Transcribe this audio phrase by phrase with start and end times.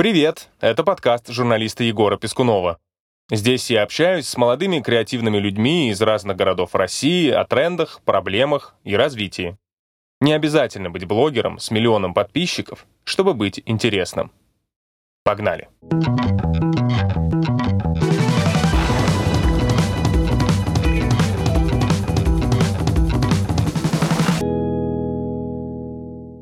[0.00, 0.48] Привет!
[0.62, 2.78] Это подкаст журналиста Егора Пескунова.
[3.30, 8.96] Здесь я общаюсь с молодыми креативными людьми из разных городов России о трендах, проблемах и
[8.96, 9.58] развитии.
[10.22, 14.32] Не обязательно быть блогером с миллионом подписчиков, чтобы быть интересным.
[15.22, 15.68] Погнали!
[15.90, 16.89] Погнали!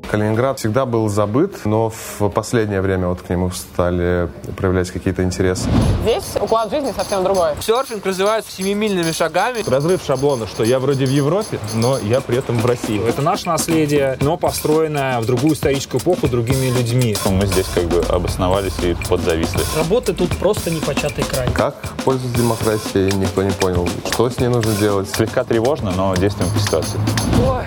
[0.09, 4.27] Калининград всегда был забыт, но в последнее время вот к нему стали
[4.57, 5.69] проявлять какие-то интересы.
[6.01, 7.51] Здесь уклад жизни совсем другой.
[7.61, 9.63] Серфинг развивается семимильными шагами.
[9.67, 12.99] Разрыв шаблона, что я вроде в Европе, но я при этом в России.
[13.07, 17.15] Это наше наследие, но построенное в другую историческую эпоху другими людьми.
[17.25, 19.61] Мы здесь как бы обосновались и подзависли.
[19.77, 21.49] Работы тут просто непочатый край.
[21.53, 23.87] Как пользоваться демократией, никто не понял.
[24.11, 25.07] Что с ней нужно делать?
[25.09, 26.99] Слегка тревожно, но действуем по ситуации.
[27.47, 27.65] Ой.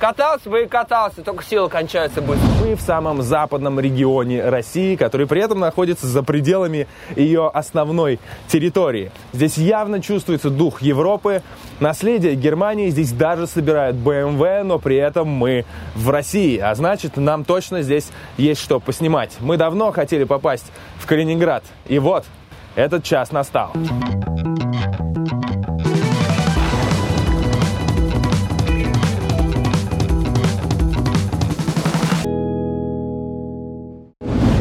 [0.00, 2.48] Катался бы и катался, только силы кончаются быстро.
[2.64, 8.18] Мы в самом западном регионе России, который при этом находится за пределами ее основной
[8.48, 9.12] территории.
[9.34, 11.42] Здесь явно чувствуется дух Европы,
[11.80, 12.88] наследие Германии.
[12.88, 16.56] Здесь даже собирают BMW, но при этом мы в России.
[16.56, 19.36] А значит, нам точно здесь есть что поснимать.
[19.40, 21.62] Мы давно хотели попасть в Калининград.
[21.88, 22.24] И вот,
[22.74, 23.72] этот час настал.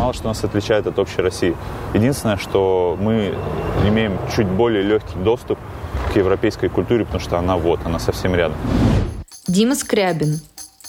[0.09, 1.55] Мало что нас отличает от общей России.
[1.93, 3.35] Единственное, что мы
[3.87, 5.59] имеем чуть более легкий доступ
[6.11, 8.57] к европейской культуре, потому что она вот, она совсем рядом.
[9.47, 10.39] Дима Скрябин,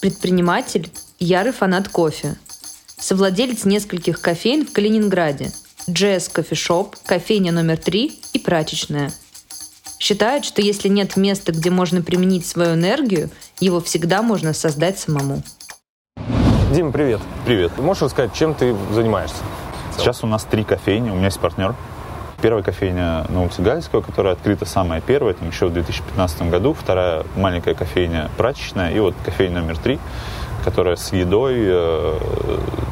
[0.01, 2.37] предприниматель, ярый фанат кофе.
[2.99, 5.53] Совладелец нескольких кофеин в Калининграде.
[5.89, 9.13] Джесс кофешоп, кофейня номер три и прачечная.
[9.99, 13.29] Считает, что если нет места, где можно применить свою энергию,
[13.61, 15.43] его всегда можно создать самому.
[16.71, 17.21] Дима, привет.
[17.47, 17.77] Привет.
[17.79, 19.43] Можешь рассказать, чем ты занимаешься?
[19.97, 21.75] Сейчас у нас три кофейни, у меня есть партнер.
[22.41, 26.73] Первая кофейня на улице Гальского, которая открыта самая первая, там еще в 2015 году.
[26.73, 28.93] Вторая маленькая кофейня прачечная.
[28.93, 29.99] И вот кофейня номер три,
[30.65, 32.19] которая с едой, э,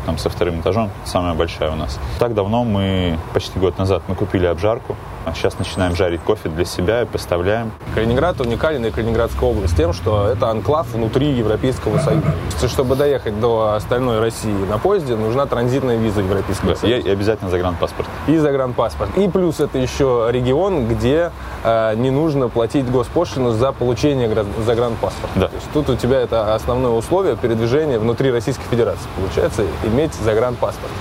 [0.06, 1.98] там со вторым этажом, самая большая у нас.
[2.18, 4.96] Так давно мы, почти год назад, мы купили обжарку.
[5.26, 7.70] А сейчас начинаем жарить кофе для себя и поставляем.
[7.94, 12.32] Калининград уникален и Калининградская область тем, что это анклав внутри Европейского Союза.
[12.66, 17.08] Чтобы доехать до остальной России на поезде, нужна транзитная виза Европейского да, Союза.
[17.08, 18.08] И, обязательно загранпаспорт.
[18.26, 19.18] И загранпаспорт.
[19.18, 21.30] И плюс это еще регион, где
[21.64, 24.28] не нужно платить госпошлину за получение
[24.64, 25.38] загранпаспорта.
[25.38, 25.48] Да.
[25.48, 29.08] То есть тут у тебя это основное условие передвижения внутри Российской Федерации.
[29.16, 30.92] Получается иметь загранпаспорт.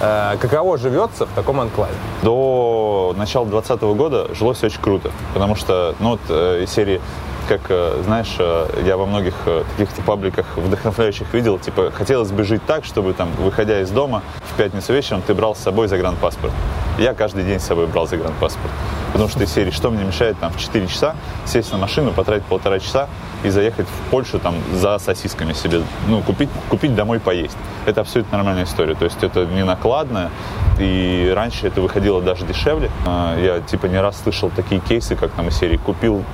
[0.00, 1.94] Э, каково живется в таком анклаве?
[2.22, 7.00] До начала 2020 года жилось очень круто, потому что, ну, вот, э, из серии
[7.48, 8.36] как, э, знаешь,
[8.84, 9.34] я во многих
[9.76, 14.56] таких пабликах вдохновляющих видел, типа, хотелось бы жить так, чтобы там, выходя из дома в
[14.56, 16.52] пятницу вечером, ты брал с собой загранпаспорт.
[16.98, 18.70] Я каждый день с собой брал загранпаспорт.
[19.12, 21.14] Потому что из серии, что мне мешает там в 4 часа
[21.44, 23.08] сесть на машину, потратить полтора часа
[23.44, 27.56] и заехать в Польшу там за сосисками себе, ну, купить, купить домой поесть.
[27.84, 28.94] Это абсолютно нормальная история.
[28.94, 30.30] То есть это не накладно,
[30.78, 32.90] и раньше это выходило даже дешевле.
[33.06, 36.24] А, я типа не раз слышал такие кейсы, как там из серии купил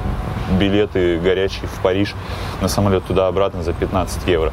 [0.59, 2.15] билеты горячие в Париж
[2.61, 4.53] на самолет туда-обратно за 15 евро.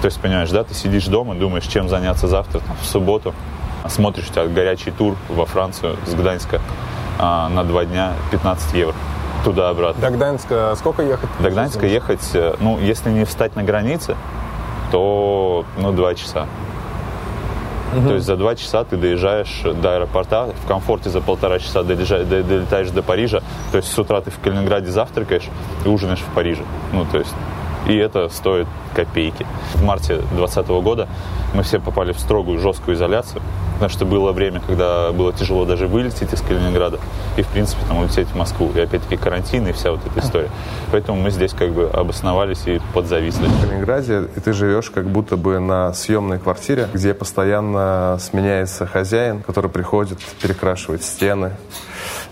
[0.00, 3.34] То есть, понимаешь, да, ты сидишь дома, думаешь, чем заняться завтра, там, в субботу,
[3.88, 6.60] смотришь, у тебя горячий тур во Францию с Гданьска
[7.18, 8.94] а, на два дня 15 евро
[9.46, 10.02] туда-обратно.
[10.02, 11.28] До Гданьска сколько ехать?
[11.38, 14.16] До Гданьска ехать, э, ну, если не встать на границе,
[14.90, 16.46] то, ну, два часа.
[17.96, 18.08] Угу.
[18.08, 22.90] То есть за два часа ты доезжаешь до аэропорта, в комфорте за полтора часа долетаешь
[22.90, 23.40] до Парижа.
[23.70, 25.48] То есть с утра ты в Калининграде завтракаешь
[25.84, 26.64] и ужинаешь в Париже.
[26.92, 27.34] Ну, то есть
[27.86, 29.46] и это стоит копейки.
[29.74, 31.08] В марте 2020 года
[31.54, 33.42] мы все попали в строгую, жесткую изоляцию,
[33.76, 36.98] потому что было время, когда было тяжело даже вылететь из Калининграда
[37.36, 38.72] и, в принципе, там улететь в Москву.
[38.74, 40.50] И опять-таки карантин и вся вот эта история.
[40.90, 43.46] Поэтому мы здесь как бы обосновались и подзависли.
[43.46, 49.42] В Калининграде и ты живешь как будто бы на съемной квартире, где постоянно сменяется хозяин,
[49.42, 51.52] который приходит, перекрашивает стены,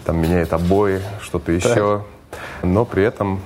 [0.04, 2.04] там меняет обои, что-то еще.
[2.62, 3.40] Но при этом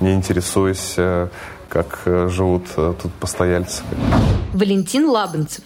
[0.00, 1.28] не интересуясь, э,
[1.68, 3.82] как э, живут э, тут постояльцы.
[4.52, 5.64] Валентин Лабанцев,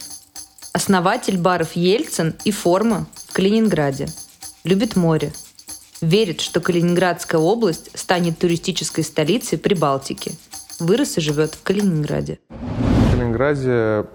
[0.72, 4.08] основатель баров «Ельцин» и «Форма» в Калининграде.
[4.64, 5.32] Любит море.
[6.00, 10.32] Верит, что Калининградская область станет туристической столицей Прибалтики.
[10.78, 12.38] Вырос и живет в Калининграде.
[12.50, 14.06] В Калининграде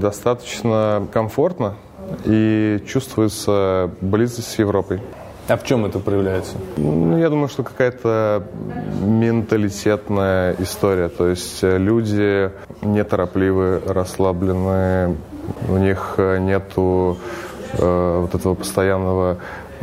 [0.00, 1.76] достаточно комфортно
[2.24, 5.00] и чувствуется близость с Европой.
[5.46, 6.56] А в чем это проявляется?
[6.76, 8.44] Ну, я думаю, что какая-то
[9.02, 11.08] менталитетная история.
[11.08, 12.50] То есть э, люди
[12.80, 15.16] неторопливы, расслаблены,
[15.68, 17.18] у них э, нету
[17.74, 19.36] э, вот этого постоянного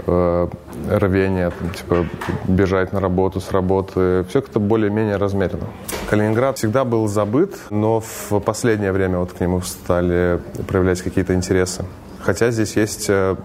[0.07, 0.47] э,
[0.89, 2.05] рвения, там, типа
[2.47, 4.25] бежать на работу с работы.
[4.29, 5.67] Все как-то более-менее размеренно.
[6.09, 11.85] Калининград всегда был забыт, но в последнее время вот к нему стали проявлять какие-то интересы.
[12.19, 13.35] Хотя здесь есть э,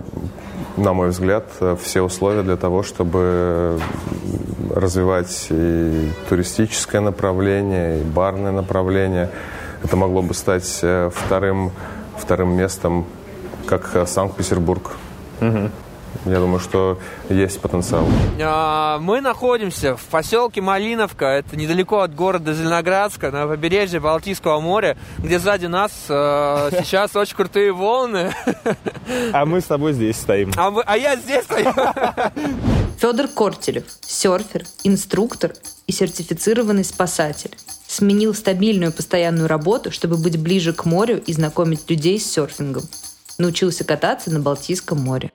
[0.77, 1.45] на мой взгляд,
[1.81, 3.81] все условия для того, чтобы
[4.75, 9.31] развивать и туристическое направление, и барное направление.
[9.83, 11.71] Это могло бы стать э, вторым,
[12.17, 13.07] вторым местом,
[13.67, 14.93] как э, Санкт-Петербург.
[15.41, 15.71] Угу.
[16.25, 16.99] Я думаю, что
[17.29, 18.07] есть потенциал.
[18.41, 24.97] А, Мы находимся в поселке Малиновка, это недалеко от города Зеленоградска, на побережье Балтийского моря,
[25.19, 28.33] где сзади нас э, сейчас очень крутые волны.
[29.33, 30.53] А мы с тобой здесь стоим.
[30.57, 31.73] А, вы- а я здесь стою.
[32.99, 35.53] Федор Кортелев, серфер, инструктор
[35.87, 37.55] и сертифицированный спасатель.
[37.87, 42.83] Сменил стабильную постоянную работу, чтобы быть ближе к морю и знакомить людей с серфингом.
[43.39, 45.31] Научился кататься на Балтийском море.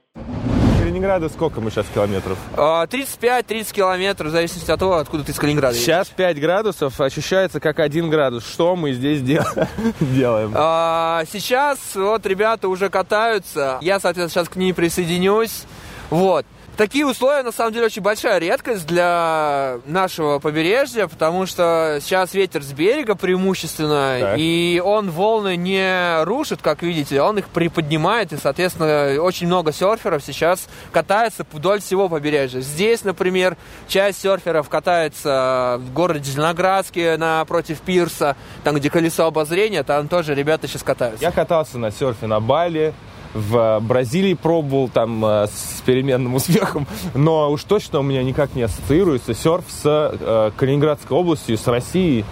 [1.01, 2.37] Калининграда сколько мы сейчас километров?
[2.55, 5.75] А, 35-30 километров, в зависимости от того, откуда ты из Калининграда.
[5.75, 8.45] Сейчас 5 градусов, ощущается как 1 градус.
[8.47, 9.43] Что мы здесь дел-
[9.99, 10.51] делаем?
[10.53, 13.79] А, сейчас вот ребята уже катаются.
[13.81, 15.63] Я, соответственно, сейчас к ним присоединюсь.
[16.11, 16.45] Вот.
[16.81, 22.63] Такие условия, на самом деле, очень большая редкость для нашего побережья, потому что сейчас ветер
[22.63, 24.39] с берега преимущественно, Так.
[24.39, 30.23] и он волны не рушит, как видите, он их приподнимает, и, соответственно, очень много серферов
[30.23, 32.61] сейчас катается вдоль всего побережья.
[32.61, 33.57] Здесь, например,
[33.87, 40.67] часть серферов катается в городе Зеленоградске напротив пирса, там, где колесо обозрения, там тоже ребята
[40.67, 41.23] сейчас катаются.
[41.23, 42.95] Я катался на серфе на Бали,
[43.33, 48.63] в Бразилии пробовал там э, с переменным успехом, но уж точно у меня никак не
[48.63, 52.25] ассоциируется серф с э, Калининградской областью, с Россией.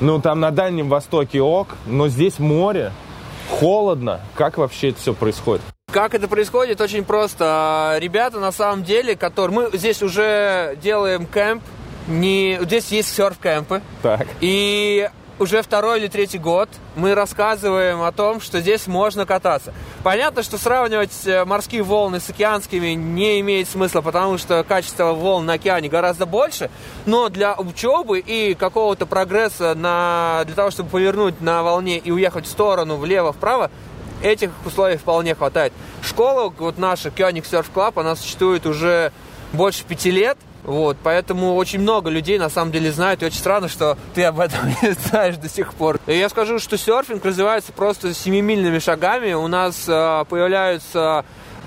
[0.00, 2.92] Ну, там на Дальнем Востоке ок, но здесь море,
[3.48, 4.20] холодно.
[4.34, 5.62] Как вообще это все происходит?
[5.92, 6.80] Как это происходит?
[6.80, 7.96] Очень просто.
[8.00, 9.70] Ребята, на самом деле, которые...
[9.70, 11.62] Мы здесь уже делаем кемп.
[12.08, 12.58] Не...
[12.62, 13.82] Здесь есть серф-кемпы.
[14.02, 14.26] Так.
[14.40, 15.08] И
[15.38, 19.72] уже второй или третий год мы рассказываем о том, что здесь можно кататься.
[20.02, 25.46] Понятно, что сравнивать э, морские волны с океанскими не имеет смысла, потому что качество волн
[25.46, 26.70] на океане гораздо больше.
[27.06, 30.42] Но для учебы и какого-то прогресса на...
[30.46, 33.70] для того, чтобы повернуть на волне и уехать в сторону, влево-вправо,
[34.22, 35.72] этих условий вполне хватает.
[36.02, 39.12] Школа, вот наша Кёник Surf Club, она существует уже
[39.52, 40.38] больше пяти лет.
[40.64, 44.38] Вот, поэтому очень много людей на самом деле знают, и очень странно, что ты об
[44.38, 45.98] этом не знаешь до сих пор.
[46.06, 49.32] И я скажу, что серфинг развивается просто семимильными шагами.
[49.32, 51.24] У нас э, появляются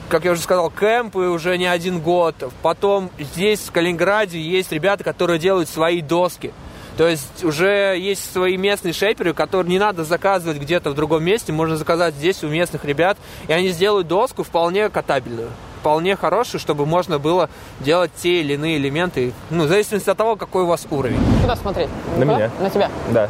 [0.08, 2.36] как я уже сказал, кемпы уже не один год.
[2.62, 6.54] Потом здесь, в Калининграде, есть ребята, которые делают свои доски.
[6.96, 11.52] То есть уже есть свои местные шейперы, которые не надо заказывать где-то в другом месте,
[11.52, 15.50] можно заказать здесь у местных ребят, и они сделают доску вполне катабельную
[15.86, 17.48] вполне хорошую, чтобы можно было
[17.80, 21.20] делать те или иные элементы, ну, в зависимости от того, какой у вас уровень.
[21.44, 21.90] Куда смотреть?
[22.18, 22.38] На Куда?
[22.38, 22.52] меня.
[22.60, 22.90] На тебя.
[23.12, 23.30] Да.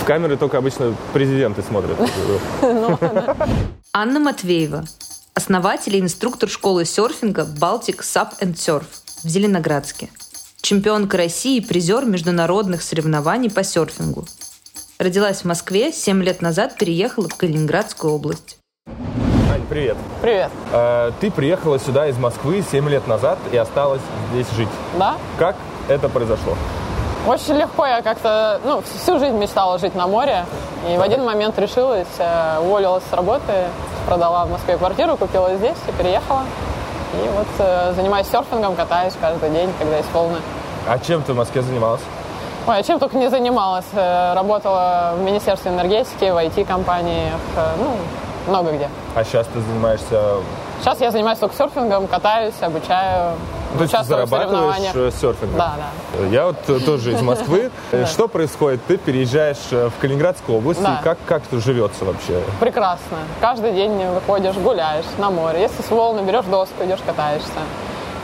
[0.00, 1.96] В камеры только обычно президенты смотрят.
[3.92, 4.82] Анна Матвеева,
[5.34, 8.86] основатель и инструктор школы серфинга Baltic Sub and Surf
[9.22, 10.08] в Зеленоградске.
[10.60, 14.26] Чемпионка России и призер международных соревнований по серфингу.
[14.98, 18.58] Родилась в Москве, 7 лет назад переехала в Калининградскую область.
[19.64, 19.96] Ань, привет.
[20.20, 20.50] Привет.
[20.72, 24.68] Э, Ты приехала сюда из Москвы 7 лет назад и осталась здесь жить.
[24.98, 25.14] Да?
[25.38, 25.56] Как
[25.88, 26.52] это произошло?
[27.26, 27.86] Очень легко.
[27.86, 30.44] Я как-то, ну, всю жизнь мечтала жить на море.
[30.90, 33.52] И в один момент решилась, э, уволилась с работы,
[34.06, 36.42] продала в Москве квартиру, купила здесь и переехала.
[37.14, 40.38] И вот э, занимаюсь серфингом, катаюсь каждый день, когда есть волны.
[40.86, 42.02] А чем ты в Москве занималась?
[42.66, 43.86] Ой, а чем только не занималась.
[43.94, 47.40] Э, Работала в Министерстве энергетики, в IT-компаниях,
[47.78, 47.96] ну,
[48.46, 48.88] много где.
[49.14, 50.20] А сейчас ты занимаешься...
[50.80, 53.36] Сейчас я занимаюсь только серфингом, катаюсь, обучаю,
[53.78, 55.56] То есть зарабатываешь э, серфингом?
[55.56, 55.74] Да,
[56.18, 56.26] да.
[56.26, 57.70] Я вот э, тоже из Москвы.
[57.92, 58.80] Э, Что происходит?
[58.86, 60.82] Ты переезжаешь в Калининградскую область.
[60.82, 60.98] Да.
[61.00, 62.40] И как, как тут живется вообще?
[62.60, 63.18] Прекрасно.
[63.40, 65.62] Каждый день выходишь, гуляешь на море.
[65.62, 67.48] Если с волны берешь доску, идешь катаешься.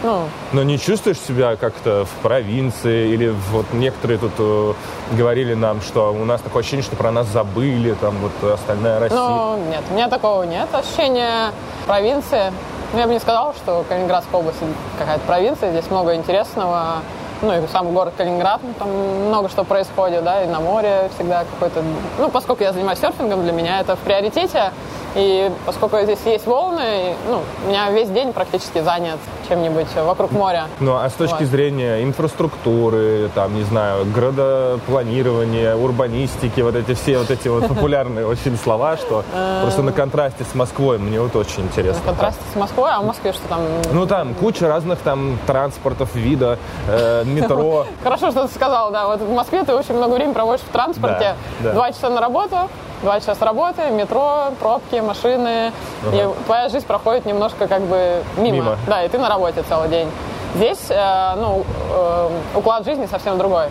[0.02, 3.09] Ну, Но не чувствуешь себя как-то в провинции?
[3.09, 4.73] Или вот некоторые тут э,
[5.12, 9.19] говорили нам, что у нас такое ощущение, что про нас забыли, там вот остальная Россия.
[9.19, 10.69] ну, нет, у меня такого нет.
[10.73, 11.52] Ощущение
[11.87, 12.52] провинции.
[12.92, 14.59] Ну, я бы не сказала, что Калининградская область
[14.99, 15.71] какая-то провинция.
[15.71, 17.02] Здесь много интересного.
[17.42, 18.88] Ну, и сам город Калининград, ну, там
[19.28, 21.83] много что происходит, да, и на море всегда какой-то...
[22.19, 24.73] Ну, поскольку я занимаюсь серфингом, для меня это в приоритете.
[25.17, 30.67] И поскольку здесь есть волны, ну, у меня весь день практически занят чем-нибудь вокруг моря.
[30.79, 31.49] Ну, а с точки Вот.
[31.49, 38.57] зрения инфраструктуры, там, не знаю, градопланирования, урбанистики, вот эти все вот эти вот популярные очень
[38.57, 39.25] слова, что
[39.62, 42.02] просто на контрасте с Москвой мне вот очень На интересно.
[42.05, 43.61] контрасте с Москвой, а в Москве что там?
[43.93, 47.87] Ну, там куча разных там транспортов, вида, э, метро.
[48.02, 49.07] Хорошо, что ты сказал, да.
[49.09, 51.35] Вот в Москве ты очень много времени проводишь в транспорте.
[51.61, 52.57] Два часа на работу,
[53.02, 55.73] два часа работы, метро, пробки, машины.
[56.12, 58.57] И твоя жизнь проходит немножко как бы мимо.
[58.57, 58.76] Мимо.
[58.87, 60.11] Да, и ты на работе целый день.
[60.54, 63.66] Здесь, э, ну, э, уклад жизни совсем другой.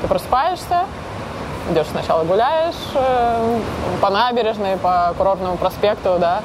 [0.00, 0.84] Ты просыпаешься,
[1.70, 3.58] идешь сначала гуляешь э,
[4.00, 6.40] по набережной, по курортному проспекту, да.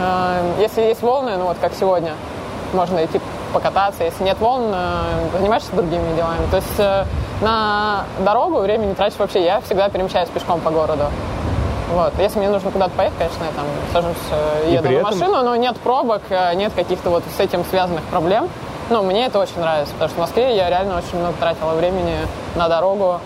[0.00, 2.14] Э, Если есть волны, ну вот как сегодня,
[2.72, 3.20] можно идти
[3.52, 4.04] покататься.
[4.04, 6.46] Если нет волн, э, занимаешься другими делами.
[6.50, 7.04] То есть э,
[7.40, 9.44] на дорогу времени тратишь вообще.
[9.44, 11.04] Я всегда перемещаюсь пешком по городу.
[11.92, 12.12] Вот.
[12.18, 15.56] Если мне нужно куда-то поехать, конечно, я там сажусь, э, еду на этом- машину, но
[15.56, 18.48] нет пробок, э, нет каких-то вот с этим связанных проблем.
[18.90, 22.16] Ну, мне это очень нравится, потому что в Москве я реально очень много тратила времени
[22.56, 23.20] на дорогу,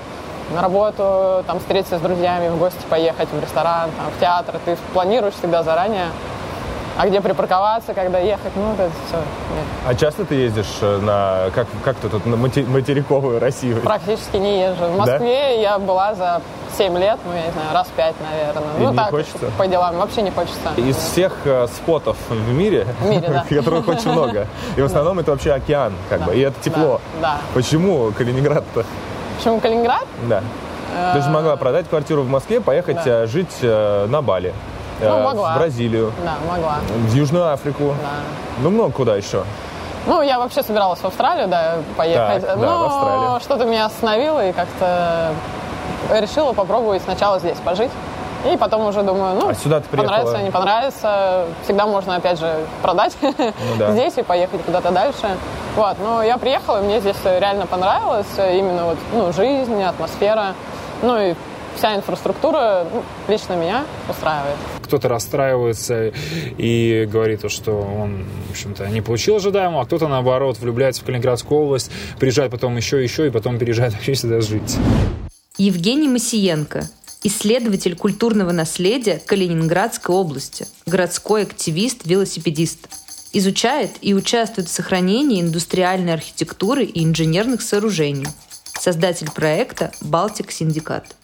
[0.54, 4.56] на работу, там встретиться с друзьями, в гости поехать, в ресторан, там, в театр.
[4.64, 6.06] Ты планируешь всегда заранее,
[6.96, 9.16] а где припарковаться, когда ехать, ну, вот это все.
[9.86, 13.80] А часто ты ездишь э, на, как, как ты тут, на материковую Россию?
[13.80, 14.84] Практически не езжу.
[14.86, 16.40] В Москве я была за
[16.78, 18.76] 7 лет, ну, я не знаю, раз пять, наверное.
[18.78, 19.50] И ну, не так, хочется?
[19.58, 20.70] по делам, вообще не хочется.
[20.76, 23.44] Из всех э, спотов в мире, В мире, да.
[23.48, 24.46] которых очень много,
[24.76, 26.26] и в основном это вообще океан, как Да.
[26.26, 27.00] бы, и это тепло.
[27.20, 27.36] Да, да.
[27.54, 28.84] Почему Калининград-то?
[29.38, 30.04] Почему Калининград?
[30.28, 30.42] Да.
[31.12, 33.24] Ты же могла продать квартиру в Москве, поехать Да.
[33.24, 34.52] э, жить э, на Бали, э,
[35.00, 35.54] Ну, могла.
[35.54, 36.76] в Бразилию, Да, могла.
[37.08, 38.08] в Южную Африку, Да.
[38.62, 39.44] ну много куда еще.
[40.06, 42.42] Ну, я вообще собиралась в Австралию, да, поехать.
[42.46, 43.40] Так, да, Но в Австралию.
[43.40, 45.32] что-то меня остановило и как-то
[46.12, 47.90] решила попробовать сначала здесь пожить.
[48.52, 50.16] И потом уже думаю, ну, А сюда ты приехала?
[50.18, 51.44] понравится, не понравится.
[51.64, 53.92] Всегда можно, опять же, продать Ну да.
[53.92, 55.38] здесь и поехать куда-то дальше.
[55.76, 58.26] Вот, но я приехала, и мне здесь реально понравилось.
[58.36, 60.48] Именно вот, ну, жизнь, атмосфера.
[61.00, 61.34] Ну и
[61.76, 64.56] вся инфраструктура ну, лично меня устраивает.
[64.82, 66.12] Кто-то расстраивается
[66.58, 71.04] и говорит, то, что он, в общем-то, не получил ожидаемого, а кто-то, наоборот, влюбляется в
[71.04, 74.76] Калининградскую область, приезжает потом еще, еще, и потом переезжает вообще сюда жить.
[75.56, 76.88] Евгений Масиенко,
[77.22, 82.88] исследователь культурного наследия Калининградской области, городской активист, велосипедист.
[83.32, 88.28] Изучает и участвует в сохранении индустриальной архитектуры и инженерных сооружений.
[88.78, 91.16] Создатель проекта «Baltic Syndicate».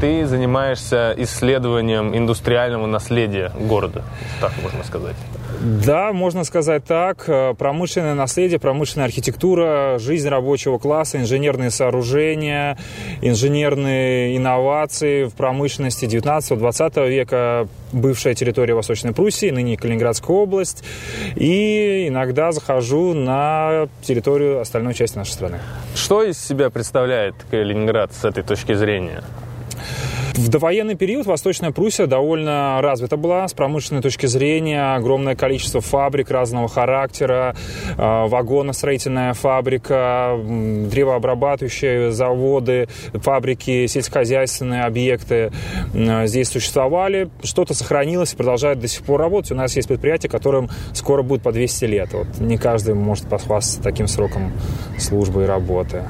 [0.00, 4.02] Ты занимаешься исследованием индустриального наследия города,
[4.40, 5.16] так можно сказать.
[5.60, 7.24] Да, можно сказать так.
[7.28, 12.78] Э, Промышленное наследие, промышленная архитектура, жизнь рабочего класса, инженерные сооружения,
[13.22, 20.84] инженерные инновации в промышленности 19-20 века, бывшая территория Восточной Пруссии, ныне Калининградская область.
[21.36, 25.58] И иногда захожу на территорию остальной части нашей страны.
[25.94, 29.22] Что из себя представляет Калининград с этой точки зрения?
[30.36, 34.94] В довоенный период Восточная Пруссия довольно развита была с промышленной точки зрения.
[34.94, 37.56] Огромное количество фабрик разного характера,
[37.96, 45.52] э, вагоностроительная фабрика, древообрабатывающие заводы, фабрики, сельскохозяйственные объекты
[45.94, 47.30] здесь существовали.
[47.42, 49.52] Что-то сохранилось и продолжает до сих пор работать.
[49.52, 52.12] У нас есть предприятие, которым скоро будет по 200 лет.
[52.12, 54.52] Вот не каждый может похвастаться таким сроком
[54.98, 56.02] службы и работы.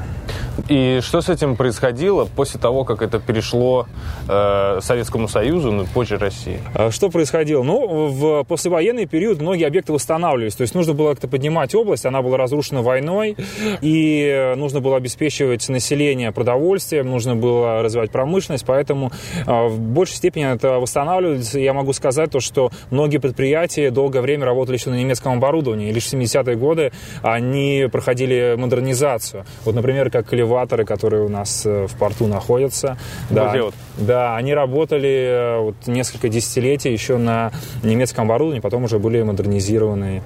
[0.68, 3.86] И что с этим происходило после того, как это перешло
[4.28, 6.60] э, Советскому Союзу, ну, позже России?
[6.74, 7.62] А Что происходило?
[7.62, 10.56] Ну, в послевоенный период многие объекты восстанавливались.
[10.56, 13.36] То есть нужно было как-то поднимать область, она была разрушена войной,
[13.80, 19.12] и нужно было обеспечивать население продовольствием, нужно было развивать промышленность, поэтому
[19.46, 21.54] а, в большей степени это восстанавливались.
[21.54, 25.92] Я могу сказать то, что многие предприятия долгое время работали еще на немецком оборудовании, и
[25.92, 29.44] лишь в 70-е годы они проходили модернизацию.
[29.64, 32.96] Вот, например, как элеваторы, которые у нас э, в порту находятся.
[33.30, 33.74] Где вот?
[33.98, 37.50] Да, они работали э, вот несколько десятилетий еще на
[37.82, 40.22] немецком оборудовании, потом уже были модернизированы.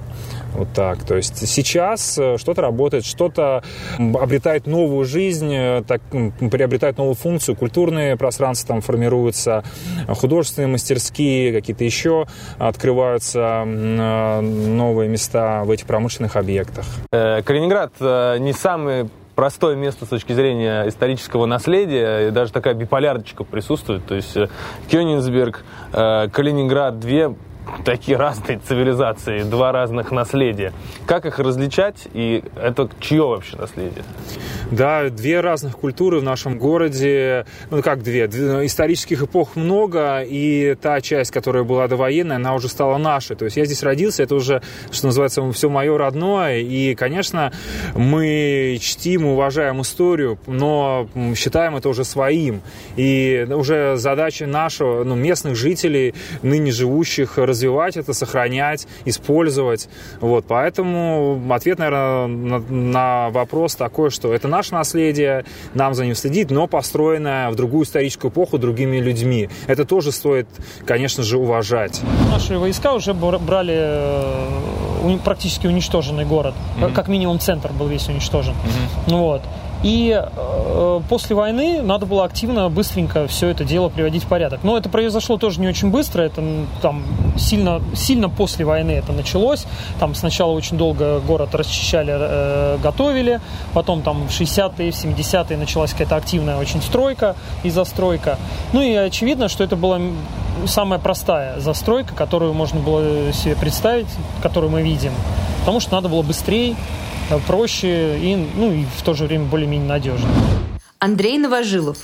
[0.53, 1.03] Вот так.
[1.03, 3.63] То есть сейчас э, что-то работает, что-то
[3.97, 5.53] обретает новую жизнь,
[5.87, 6.01] так,
[6.51, 7.55] приобретает новую функцию.
[7.55, 9.63] Культурные пространства там формируются,
[10.07, 16.85] художественные мастерские, какие-то еще открываются новые места в этих промышленных объектах.
[17.09, 17.93] Калининград
[18.39, 24.05] не самое простое место с точки зрения исторического наследия, и даже такая биполярочка присутствует.
[24.05, 24.47] То есть э,
[24.89, 27.35] Кёнигсберг, э, Калининград, две
[27.85, 30.73] такие разные цивилизации, два разных наследия.
[31.05, 34.03] Как их различать и это чье вообще наследие?
[34.71, 37.45] Да, две разных культуры в нашем городе.
[37.69, 38.25] Ну, как две?
[38.25, 43.35] Исторических эпох много, и та часть, которая была довоенная, она уже стала нашей.
[43.35, 46.59] То есть я здесь родился, это уже, что называется, все мое родное.
[46.59, 47.51] И, конечно,
[47.95, 52.61] мы чтим, уважаем историю, но считаем это уже своим.
[52.95, 59.89] И уже задача нашего, ну, местных жителей, ныне живущих, развивать это, сохранять, использовать.
[60.19, 66.15] Вот, поэтому ответ, наверное, на, на вопрос такой, что это наше наследие, нам за ним
[66.15, 69.49] следить, но построенное в другую историческую эпоху другими людьми.
[69.67, 70.47] Это тоже стоит,
[70.85, 72.01] конечно же, уважать.
[72.31, 76.53] Наши войска уже брали э, практически уничтоженный город.
[76.79, 76.93] Mm-hmm.
[76.93, 78.53] Как минимум центр был весь уничтожен.
[78.53, 79.17] Mm-hmm.
[79.17, 79.41] Вот.
[79.83, 84.59] И э, после войны надо было активно, быстренько все это дело приводить в порядок.
[84.63, 86.43] Но это произошло тоже не очень быстро, это
[86.81, 87.03] там
[87.37, 89.65] сильно, сильно после войны это началось.
[89.99, 93.41] Там сначала очень долго город расчищали, э, готовили,
[93.73, 98.37] потом там в 60-е, в 70-е началась какая-то активная очень стройка и застройка.
[98.73, 99.99] Ну и очевидно, что это была
[100.67, 104.07] самая простая застройка, которую можно было себе представить,
[104.43, 105.11] которую мы видим.
[105.61, 109.87] Потому что надо было быстрее Э, проще и, ну, и в то же время более-менее
[109.87, 110.27] надежно.
[110.99, 111.97] Андрей Новожилов,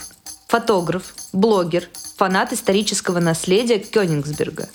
[0.47, 1.83] фотограф, блогер,
[2.17, 4.67] фанат исторического наследия Кёнигсберга.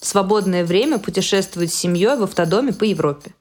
[0.00, 3.32] В свободное время путешествует с семьей в автодоме по Европе.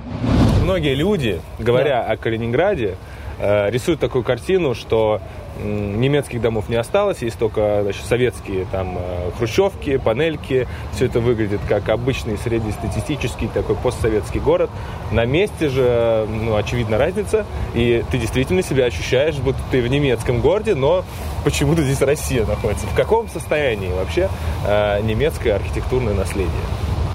[0.64, 2.12] Многие люди, говоря да.
[2.12, 2.98] о Калининграде,
[3.40, 5.22] э, рисуют такую картину, что
[5.64, 10.68] немецких домов не осталось, есть только значит, советские там э, хрущевки, панельки.
[10.94, 14.70] Все это выглядит как обычный среднестатистический такой постсоветский город.
[15.12, 20.42] На месте же, ну, очевидна разница, и ты действительно себя ощущаешь, будто ты в немецком
[20.42, 21.04] городе, но
[21.44, 22.86] почему-то здесь Россия находится.
[22.88, 24.30] В каком состоянии вообще
[24.66, 26.52] э, немецкое архитектурное наследие?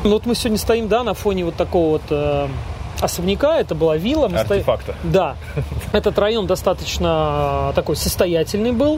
[0.04, 2.48] Ну вот мы сегодня стоим, да, на фоне вот такого вот
[3.02, 4.28] особняка, это была вилла.
[4.28, 4.94] Мы Артефакта.
[4.98, 5.08] Сто...
[5.10, 5.36] Да.
[5.92, 8.94] Этот район достаточно такой состоятельный был.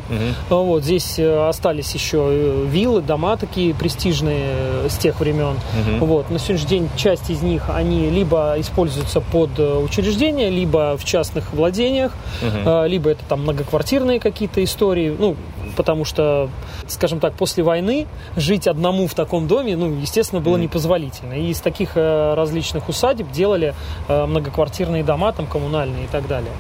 [0.51, 0.65] Угу.
[0.65, 4.47] Вот здесь э, остались еще э, виллы, дома такие престижные
[4.85, 5.57] э, с тех времен.
[5.99, 6.07] Угу.
[6.07, 6.31] Вот.
[6.31, 12.13] На сегодняшний день часть из них, они либо используются под учреждения, либо в частных владениях,
[12.43, 12.85] угу.
[12.85, 15.15] либо это там многоквартирные какие-то истории.
[15.19, 15.37] Ну,
[15.75, 16.49] потому что,
[16.87, 18.07] скажем так, после войны
[18.37, 21.35] жить одному в таком доме, ну, естественно, было непозволительно.
[21.35, 23.75] И из таких э, различных усадеб делали э,
[24.09, 26.53] многоквартирные дома, там, коммунальные и так далее.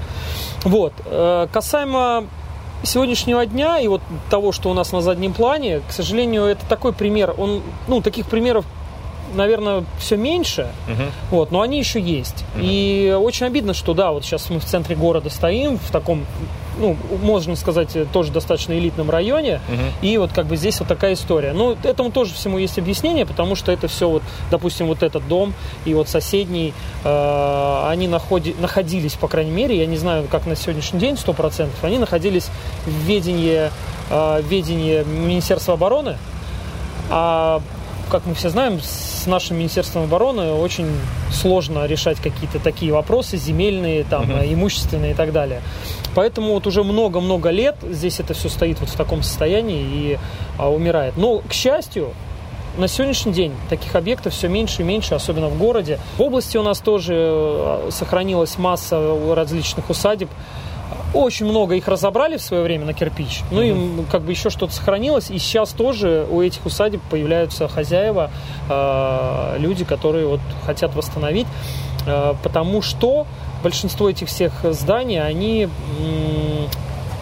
[0.64, 0.92] Вот.
[1.04, 2.24] Э, касаемо
[2.82, 6.92] сегодняшнего дня и вот того, что у нас на заднем плане, к сожалению, это такой
[6.92, 7.34] пример.
[7.36, 8.64] Он, ну, таких примеров
[9.34, 11.10] наверное, все меньше, uh-huh.
[11.30, 12.44] вот, но они еще есть.
[12.54, 12.60] Uh-huh.
[12.62, 16.24] И очень обидно, что да, вот сейчас мы в центре города стоим, в таком,
[16.78, 19.92] ну, можно сказать, тоже достаточно элитном районе, uh-huh.
[20.02, 21.52] и вот как бы здесь вот такая история.
[21.52, 25.54] Ну, этому тоже всему есть объяснение, потому что это все вот, допустим, вот этот дом
[25.84, 26.72] и вот соседний,
[27.04, 31.68] э, они находи, находились, по крайней мере, я не знаю, как на сегодняшний день, 100%,
[31.82, 32.48] они находились
[32.86, 33.70] в ведении,
[34.10, 36.16] э, ведении Министерства обороны,
[37.10, 37.60] а
[38.14, 40.86] как мы все знаем, с нашим Министерством обороны очень
[41.32, 44.54] сложно решать какие-то такие вопросы земельные, там, uh-huh.
[44.54, 45.62] имущественные и так далее.
[46.14, 50.18] Поэтому вот уже много-много лет здесь это все стоит вот в таком состоянии и
[50.58, 51.16] а, умирает.
[51.16, 52.14] Но, к счастью,
[52.76, 55.98] на сегодняшний день таких объектов все меньше и меньше, особенно в городе.
[56.16, 60.28] В области у нас тоже а, сохранилась масса различных усадеб,
[61.14, 63.42] очень много их разобрали в свое время на кирпич.
[63.50, 65.30] Ну и как бы еще что-то сохранилось.
[65.30, 68.30] И сейчас тоже у этих усадеб появляются хозяева,
[68.68, 71.46] э, люди, которые вот хотят восстановить.
[72.06, 73.26] Э, потому что
[73.62, 76.66] большинство этих всех зданий, они э,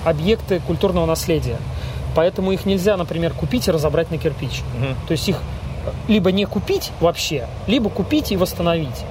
[0.04, 1.58] объекты культурного наследия.
[2.14, 4.60] Поэтому их нельзя, например, купить и разобрать на кирпич.
[4.60, 4.94] Mm-hmm.
[5.08, 5.36] То есть их
[6.08, 9.04] либо не купить вообще, либо купить и восстановить.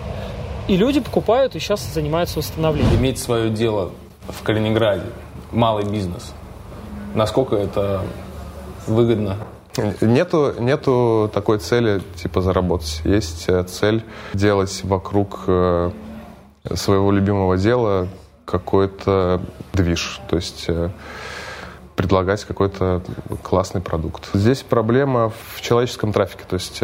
[0.67, 2.95] И люди покупают и сейчас занимаются восстановлением.
[2.95, 3.91] Иметь свое дело
[4.27, 5.05] в Калининграде,
[5.51, 6.33] малый бизнес,
[7.15, 8.01] насколько это
[8.87, 9.37] выгодно?
[10.01, 13.01] Нету, нету такой цели, типа, заработать.
[13.05, 15.91] Есть э, цель делать вокруг э,
[16.73, 18.09] своего любимого дела
[18.45, 19.41] какой-то
[19.73, 20.19] движ.
[20.29, 20.89] То есть э,
[22.01, 23.01] предлагать какой-то
[23.43, 24.29] классный продукт.
[24.33, 26.43] Здесь проблема в человеческом трафике.
[26.49, 26.81] То есть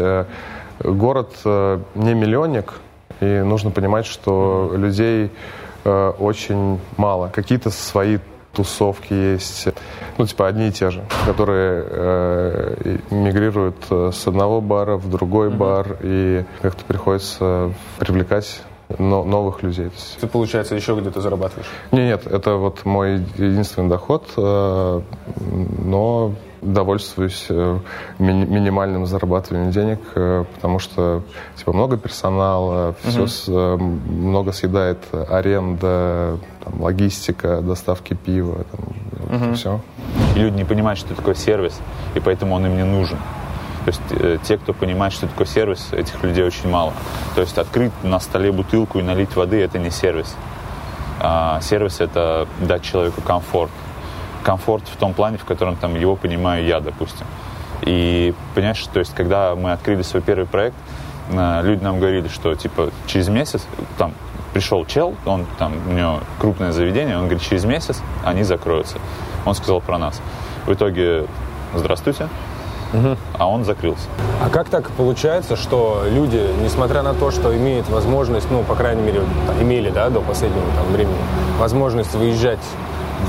[0.80, 2.74] город не миллионник,
[3.20, 5.32] и нужно понимать, что людей
[5.84, 7.30] э, очень мало.
[7.30, 8.20] Какие-то свои
[8.54, 9.68] тусовки есть,
[10.18, 15.50] ну, типа, одни и те же, которые э, мигрируют э, с одного бара в другой
[15.50, 15.58] mm-hmm.
[15.58, 18.62] бар, и как-то приходится привлекать
[18.98, 19.90] но, новых людей.
[20.22, 21.68] Ты, получается, еще где-то зарабатываешь?
[21.92, 25.02] Нет, нет, это вот мой единственный доход, э,
[25.84, 27.78] но Довольствуюсь э,
[28.18, 31.22] ми- минимальным зарабатыванием денег, э, потому что
[31.56, 34.98] типа много персонала, все с- э, много съедает
[35.30, 39.80] аренда, там, логистика, доставки пива, там, все.
[40.36, 41.80] И люди не понимают, что такое сервис,
[42.16, 43.20] и поэтому он им не нужен.
[43.88, 46.92] То есть э, те, кто понимает, что такое сервис, этих людей очень мало.
[47.36, 50.36] То есть открыть на столе бутылку и налить воды– это не сервис.
[51.22, 53.72] А сервис– это дать человеку комфорт.
[54.44, 57.26] Комфорт в том плане, в котором там его понимаю я, допустим.
[57.82, 60.76] И понимаешь, то есть когда мы открыли свой первый проект,
[61.30, 63.66] э, люди нам говорили, что типа через месяц
[63.98, 64.14] там
[64.52, 68.98] пришел чел, он там у него крупное заведение, он говорит, через месяц они закроются.
[69.46, 70.22] Он сказал про нас.
[70.66, 71.26] В итоге,
[71.74, 72.28] здравствуйте,
[73.34, 74.08] а он закрылся.
[74.44, 79.02] А как так получается, что люди, несмотря на то, что имеют возможность, ну, по крайней
[79.02, 81.18] мере, там, имели, да, до последнего там, времени,
[81.60, 82.60] возможность выезжать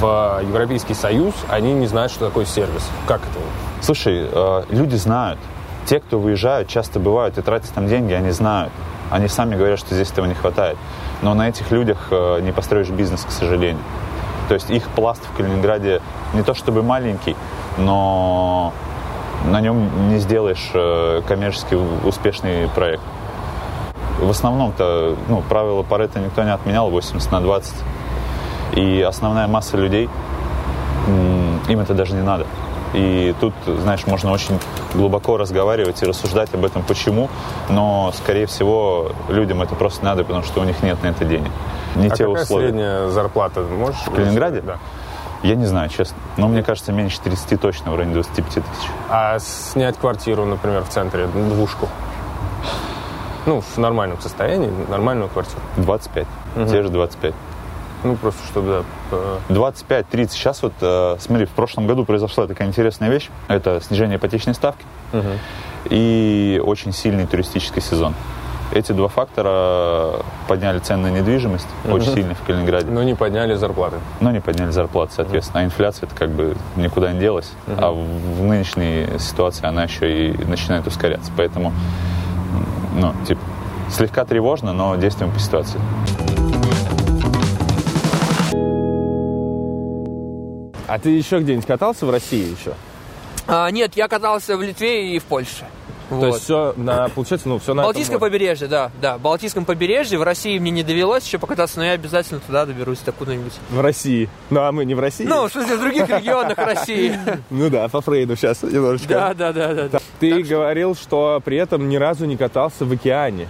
[0.01, 2.89] в Европейский Союз, они не знают, что такое сервис.
[3.07, 3.41] Как это?
[3.81, 5.39] Слушай, э, люди знают.
[5.87, 8.73] Те, кто выезжают, часто бывают и тратят там деньги, они знают.
[9.11, 10.77] Они сами говорят, что здесь этого не хватает.
[11.23, 13.83] Но на этих людях э, не построишь бизнес, к сожалению.
[14.49, 16.01] То есть их пласт в Калининграде
[16.35, 17.37] не то чтобы маленький,
[17.77, 18.73] но
[19.51, 21.75] на нем не сделаешь э, коммерчески
[22.07, 23.03] успешный проект.
[24.21, 27.75] В основном-то ну, правила Паретта никто не отменял, 80 на 20.
[28.75, 30.09] И основная масса людей,
[31.69, 32.47] им это даже не надо.
[32.95, 34.59] И тут, знаешь, можно очень
[34.95, 37.29] глубоко разговаривать и рассуждать об этом, почему,
[37.69, 41.51] но, скорее всего, людям это просто надо, потому что у них нет на это денег.
[41.97, 42.67] Не а те какая условия.
[42.69, 43.61] средняя зарплата?
[43.61, 44.01] Можешь?
[44.07, 44.63] В Калининграде?
[44.63, 44.79] Да.
[45.43, 46.17] Я не знаю, честно.
[46.37, 48.65] Но мне кажется, меньше 30 точно, в районе 25 тысяч.
[49.09, 51.89] А снять квартиру, например, в центре, двушку?
[53.47, 55.61] Ну, в нормальном состоянии, нормальную квартиру.
[55.77, 56.27] 25.
[56.69, 57.35] Те же 25.
[58.05, 60.29] Ну, просто чтобы, да, э, 25-30.
[60.31, 63.29] Сейчас вот, э, смотри, в прошлом году произошла такая интересная вещь.
[63.49, 64.85] Это снижение ипотечной ставки
[65.91, 68.15] и очень сильный туристический сезон.
[68.73, 73.97] Эти два фактора подняли цены на недвижимость очень сильно в Калининграде, но не подняли зарплаты.
[74.21, 75.63] но не подняли зарплаты, соответственно.
[75.63, 77.51] А инфляция это как бы никуда не делась.
[77.67, 81.33] А в, нынешней ситуации она еще и начинает ускоряться.
[81.37, 81.73] Поэтому,
[82.95, 83.41] ну, типа,
[83.91, 85.81] слегка тревожно, но действуем по ситуации.
[90.89, 92.73] А ты еще где-нибудь катался в России еще?
[93.47, 95.65] А, нет, я катался в Литве и в Польше.
[96.09, 96.27] То Вот.
[96.29, 98.31] есть все, на, получается, ну, все на этом Балтийское море.
[98.33, 99.19] побережье, да, да.
[99.19, 100.19] Балтийском побережье.
[100.19, 103.53] В России мне не довелось еще покататься, но я обязательно туда доберусь, так куда-нибудь.
[103.69, 104.29] В России.
[104.49, 105.25] Ну, а мы не в России?
[105.25, 107.19] Ну, в смысле, в других регионах России.
[107.51, 109.09] Ну да, по Фрейду сейчас немножечко.
[109.09, 109.89] Да, да, да, да.
[109.89, 109.99] да.
[110.19, 113.47] Ты говорил, что при этом ни разу не катался в океане.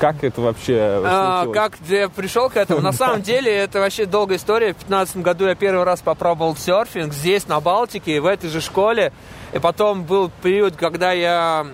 [0.00, 1.56] Как это вообще А, случилось?
[1.56, 2.80] как я пришел к этому?
[2.80, 4.70] На самом деле, это вообще долгая история.
[4.72, 9.12] В 2015 году я первый раз попробовал серфинг здесь, на Балтике, в этой же школе.
[9.52, 11.66] И потом был период, когда я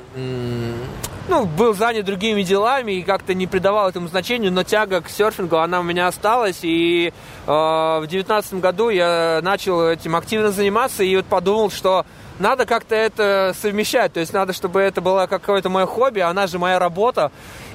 [1.29, 5.59] ну, был занят другими делами и как-то не придавал этому значению, но тяга к серфингу,
[5.59, 6.61] она у меня осталась.
[6.63, 7.13] И
[7.47, 12.07] э, в 2019 году я начал этим активно заниматься и вот подумал, что
[12.39, 14.15] надо как-то это совмещать.
[14.15, 17.31] То есть надо, чтобы это было какое-то мое хобби, она же моя работа.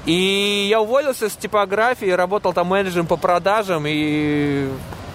[0.06, 3.84] И я уволился с типографии, работал там менеджером по продажам.
[3.86, 4.68] И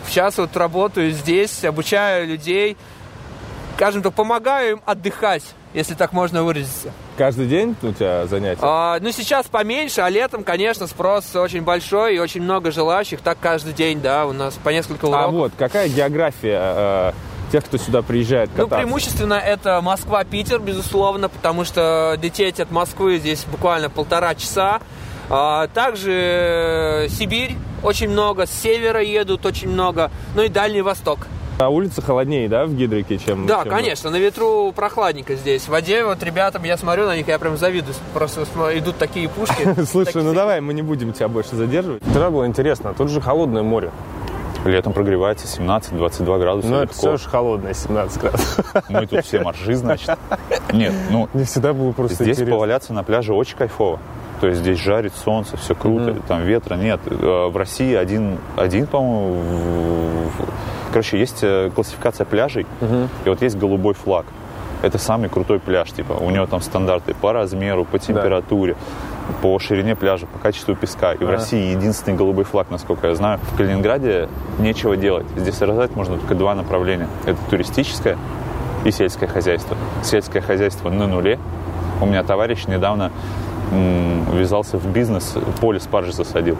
[0.06, 2.76] сейчас вот работаю здесь, обучаю людей.
[3.78, 6.90] Скажем так, помогаю им отдыхать, если так можно выразиться.
[7.16, 8.58] Каждый день у тебя занятия?
[8.60, 13.20] А, ну, сейчас поменьше, а летом, конечно, спрос очень большой и очень много желающих.
[13.20, 15.26] Так каждый день, да, у нас по несколько уроков.
[15.26, 17.12] А вот, какая география э,
[17.52, 18.84] тех, кто сюда приезжает Ну, кататься?
[18.84, 24.80] преимущественно это Москва-Питер, безусловно, потому что лететь от Москвы здесь буквально полтора часа.
[25.30, 31.28] А, также э, Сибирь очень много, с севера едут очень много, ну и Дальний Восток.
[31.58, 33.46] На улице холоднее, да, в Гидрике, чем...
[33.46, 35.62] Да, чем- конечно, на ветру прохладненько здесь.
[35.64, 37.96] В воде вот ребятам, я смотрю на них, я прям завидую.
[38.14, 38.44] Просто
[38.78, 39.66] идут такие пушки.
[39.90, 42.00] Слушай, ну давай, мы не будем тебя больше задерживать.
[42.04, 43.90] Тогда было интересно, тут же холодное море.
[44.64, 46.68] Летом прогревается 17-22 градуса.
[46.68, 48.74] Ну, это все же холодное, 17 градусов.
[48.88, 50.10] Мы тут все моржи, значит.
[50.72, 52.54] Нет, ну, Мне всегда было просто здесь интересно.
[52.56, 53.98] поваляться на пляже очень кайфово.
[54.40, 57.00] То есть здесь жарит солнце, все круто, там ветра нет.
[57.06, 60.48] Э, В России один, один по-моему, в- в-
[60.98, 62.66] короче, есть э, классификация пляжей,
[63.24, 64.26] и вот есть голубой флаг.
[64.82, 68.74] Это самый крутой пляж, типа, у него там стандарты по размеру, по температуре,
[69.40, 71.12] по ширине пляжа, по качеству песка.
[71.12, 73.38] И в России единственный голубой флаг, насколько я знаю.
[73.52, 75.26] В Калининграде нечего делать.
[75.36, 77.06] Здесь развивать можно только два направления.
[77.26, 78.16] Это туристическое
[78.84, 79.76] и сельское хозяйство.
[80.02, 81.38] Сельское хозяйство на нуле.
[82.00, 83.12] У меня товарищ недавно
[83.70, 86.56] м, ввязался в бизнес, поле спаржи засадил.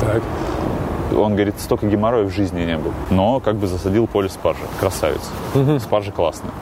[0.00, 0.22] Так.
[1.14, 2.92] Он говорит, столько геморроя в жизни не было.
[3.10, 4.62] Но как бы засадил поле спаржи.
[4.80, 5.20] Красавец.
[5.80, 6.52] Спаржа классная.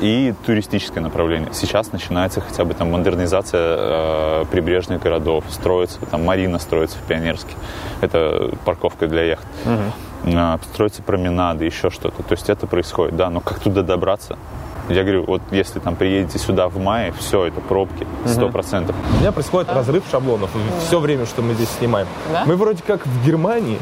[0.00, 1.50] И туристическое направление.
[1.52, 7.54] Сейчас начинается хотя бы там модернизация э, прибрежных городов, строится, там марина строится в Пионерске.
[8.00, 9.46] Это парковка для яхт.
[10.24, 12.22] Э, строятся променады, еще что-то.
[12.22, 14.38] То есть это происходит, да, но как туда добраться?
[14.88, 18.94] Я говорю, вот если там приедете сюда в мае, все, это пробки, сто процентов.
[19.16, 20.50] У меня происходит разрыв шаблонов
[20.86, 22.06] все время, что мы здесь снимаем.
[22.32, 22.44] Да?
[22.46, 23.78] Мы вроде как в Германии,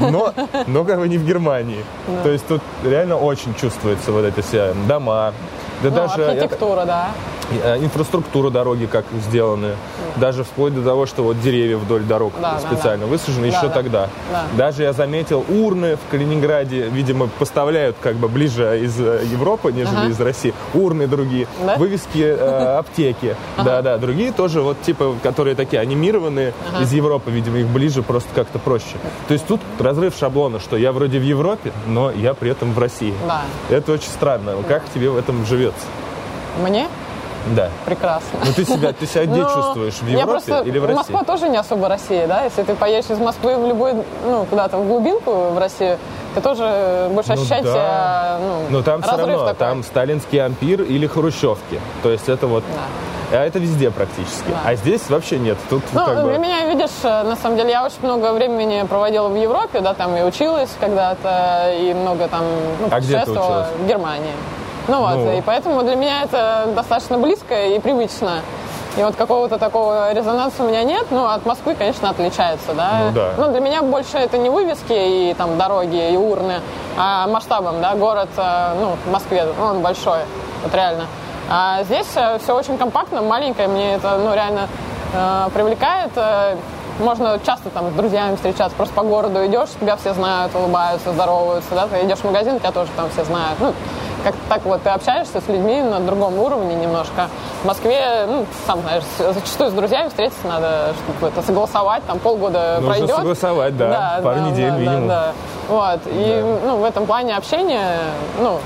[0.00, 0.32] но,
[0.66, 1.84] но как бы не в Германии.
[2.22, 5.32] То есть тут реально очень чувствуется вот эти все дома,
[5.82, 7.08] да Ну, даже я- архитектура, да.
[7.62, 9.76] Э, инфраструктура дороги как сделаны,
[10.16, 13.66] даже вплоть до того, что вот деревья вдоль дорог Да, да, специально высажены Да, еще
[13.68, 13.72] да.
[13.74, 14.08] тогда.
[14.30, 14.44] Да.
[14.56, 19.96] Даже я заметил урны в Калининграде, видимо, поставляют как бы ближе из э, Европы, нежели
[19.96, 20.08] Ага.
[20.08, 20.54] из России.
[20.74, 21.76] Урны другие, Да?
[21.76, 27.66] вывески э, аптеки, да-да, другие тоже вот типа, которые такие анимированные из Европы, видимо, их
[27.66, 28.96] ближе просто как-то проще.
[29.28, 32.78] То есть тут разрыв шаблона, что я вроде в Европе, но я при этом в
[32.78, 33.14] России.
[33.26, 33.42] Да.
[33.70, 34.54] Это очень странно.
[34.68, 35.84] Как тебе в этом живется?
[36.62, 36.88] Мне
[37.56, 37.68] Да.
[37.84, 38.38] прекрасно.
[38.44, 39.94] Ну ты себя, ты себя где Ну, чувствуешь?
[39.94, 40.96] В Европе просто- или в России?
[40.98, 42.44] Москва тоже не особо Россия, да?
[42.44, 45.98] Если ты поедешь из Москвы в любой, ну, куда-то в глубинку в Россию,
[46.34, 47.72] ты тоже будешь Ну ощущать да.
[47.72, 49.54] себя, ну, Но там все равно, такой.
[49.54, 51.80] там сталинский ампир или хрущевки.
[52.02, 52.64] То есть это вот...
[53.34, 54.48] А это везде практически.
[54.48, 54.56] Да.
[54.66, 55.56] А здесь вообще нет.
[55.70, 56.36] Тут Ну, как бы...
[56.38, 60.14] меня, видишь, э, на самом деле, я очень много времени проводила в Европе, да, там
[60.16, 62.44] и училась когда-то, и много там
[62.80, 63.68] ну, А где ты училась?
[63.78, 64.32] в Германии.
[64.88, 65.32] Ну вот, Ну.
[65.38, 68.40] и поэтому для меня это достаточно близко и привычно.
[68.98, 72.90] И вот какого-то такого резонанса у меня нет, но от Москвы, конечно, отличается, да.
[73.06, 73.30] Ну да.
[73.38, 76.60] Но для меня больше это не вывески и там дороги и урны,
[76.98, 80.18] а масштабом, да, город, э, ну, в Москве, ну, он большой,
[80.62, 81.06] вот реально.
[81.50, 84.68] А здесь все очень компактно, маленькое, мне это, ну, реально
[85.14, 86.10] э, привлекает.
[86.16, 86.56] Э,
[86.98, 91.74] Можно часто там с друзьями встречаться, просто по городу идешь, тебя все знают, улыбаются, здороваются,
[91.74, 93.58] да, ты идешь в магазин, тебя тоже там все знают.
[93.60, 93.72] Ну,
[94.22, 97.28] как так вот ты общаешься с людьми на другом уровне немножко.
[97.62, 102.76] В Москве, ну, сам знаешь, зачастую с друзьями встретиться надо, чтобы это согласовать, там полгода
[102.80, 103.16] Нужно пройдет.
[103.16, 105.08] согласовать, да, пару недель да, минимум.
[105.08, 105.32] Да, да.
[105.68, 106.00] Вот.
[106.06, 107.98] И ну, в этом плане общение,
[108.40, 108.58] ну,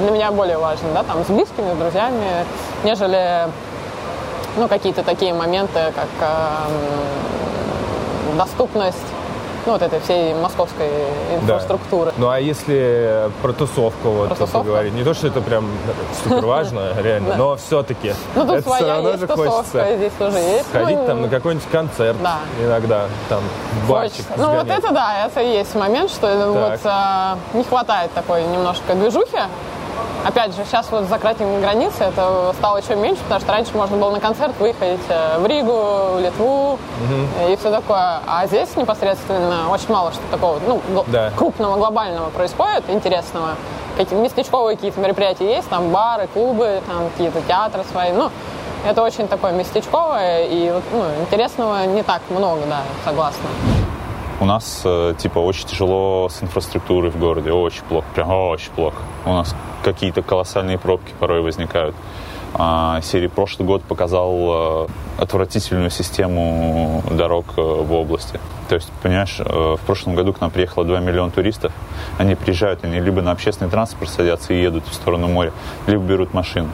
[0.00, 2.44] для меня более важно, да, там, с близкими, с друзьями,
[2.84, 3.48] нежели,
[4.56, 6.72] ну, какие-то такие моменты, как эм,
[8.38, 8.98] доступность,
[9.66, 11.36] ну, вот этой всей московской Да.
[11.54, 12.12] инфраструктуры.
[12.16, 14.58] Ну а если про тусовку вот Про тусовку?
[14.58, 15.68] поговорить, не то, что это прям
[16.22, 18.14] супер важно, реально, но все-таки.
[18.34, 20.68] Ну, тут своя есть тусовка, здесь тоже есть.
[20.68, 22.38] сходить Ну, там на какой-нибудь концерт Да.
[22.60, 23.40] иногда, там,
[23.88, 24.24] барчик.
[24.36, 29.38] Ну вот это да, это есть момент, что вот а, не хватает такой немножко движухи.
[30.24, 33.96] Опять же, сейчас вот с закрытием границы это стало еще меньше, потому что раньше можно
[33.96, 36.78] было на концерт выехать э, в Ригу, в Литву
[37.50, 38.20] и все такое.
[38.26, 41.30] А здесь непосредственно очень мало что такого ну, Да.
[41.36, 43.56] крупного, глобального происходит, интересного.
[43.96, 48.12] Какие местечковые какие-то мероприятия есть, там бары, клубы, там какие-то театры свои.
[48.12, 48.30] Ну,
[48.86, 53.48] это очень такое местечковое, и ну, интересного не так много, да, согласна.
[54.42, 58.96] У нас, э, типа, очень тяжело с инфраструктурой в городе, очень плохо, прям очень плохо.
[59.24, 61.94] У нас какие-то колоссальные пробки порой возникают.
[62.54, 64.86] А, серии прошлый год показал э,
[65.18, 68.40] отвратительную систему дорог э, в области.
[68.68, 71.72] То есть, понимаешь, в прошлом году к нам приехало 2 миллиона туристов.
[72.18, 75.52] Они приезжают, они либо на общественный транспорт садятся и едут в сторону моря,
[75.86, 76.70] либо берут машину.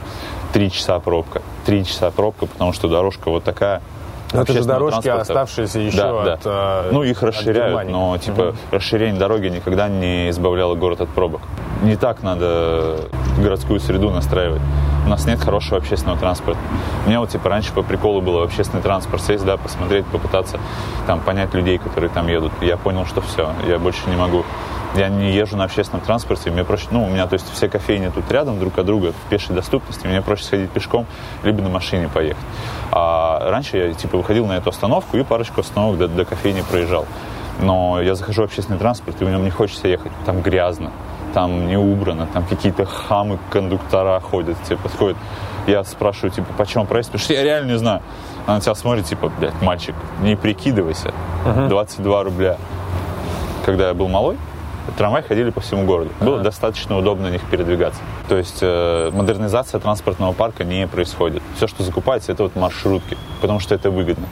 [0.55, 1.43] Три часа пробка.
[1.67, 3.83] Три часа пробка, потому что дорожка вот такая.
[4.33, 5.21] Это же дорожки, транспорта.
[5.21, 6.33] оставшиеся еще Да, да.
[6.35, 11.41] от, э, Ну, их расширяют, но, типа, расширение дороги никогда не избавляло город от пробок.
[11.83, 12.97] Не так надо
[13.39, 14.61] городскую среду настраивать.
[15.07, 16.61] У нас нет хорошего общественного транспорта.
[17.07, 20.59] У меня вот, типа, раньше по приколу было в общественный транспорт сесть, да, посмотреть, попытаться
[21.07, 22.53] там понять людей, которые там едут.
[22.61, 24.45] Я понял, что все, я больше не могу.
[24.97, 28.09] Я не езжу на общественном транспорте, мне проще, ну, у меня, то есть, все кофейни
[28.09, 31.07] тут рядом друг от друга, в пешей доступности, мне проще сходить пешком,
[31.45, 32.43] либо на машине поехать.
[32.91, 37.07] А раньше я, типа, выходил на эту остановку и парочку остановок до, до кофейни проезжал.
[37.61, 40.13] Но я захожу в общественный транспорт, и в нем не хочется ехать.
[40.25, 40.91] Там грязно,
[41.35, 45.17] там не убрано, там какие-то хамы, кондуктора ходят, типа, подходят.
[45.67, 47.11] Я спрашиваю, типа, почем проезд?
[47.11, 48.01] Потому что я реально не знаю.
[48.47, 51.13] Она на тебя смотрит, типа, блядь, мальчик, не прикидывайся.
[51.69, 52.57] 22 рубля.
[53.67, 54.39] Когда я был малой,
[54.97, 56.11] трамваи ходили по всему городу.
[56.21, 58.01] Было достаточно удобно на них передвигаться.
[58.29, 61.43] То есть э, модернизация транспортного парка не происходит.
[61.57, 64.27] Все, что закупается, это вот маршрутки, потому что это выгодно.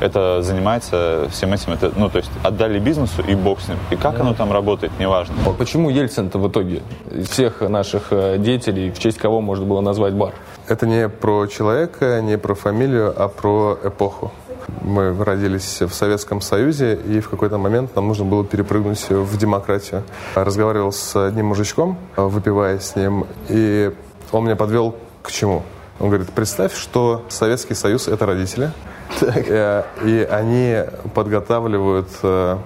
[0.00, 3.78] Это занимается всем этим, это, ну, то есть отдали бизнесу и бог с ним.
[3.92, 5.34] И как оно там работает, неважно.
[5.46, 9.80] А Почему Ельцин-то в итоге из всех наших э, деятелей, в честь кого можно было
[9.80, 10.32] назвать бар?
[10.66, 14.32] Это не про человека, не про фамилию, а про эпоху.
[14.80, 20.02] Мы родились в Советском Союзе, и в какой-то момент нам нужно было перепрыгнуть в демократию.
[20.34, 23.92] Разговаривал с одним мужичком, выпивая с ним, и
[24.32, 25.62] Он меня подвел к чему?
[26.00, 28.72] Он говорит, представь, что Советский Союз– это родители,
[29.20, 30.78] э, и они
[31.14, 32.58] подготавливают э,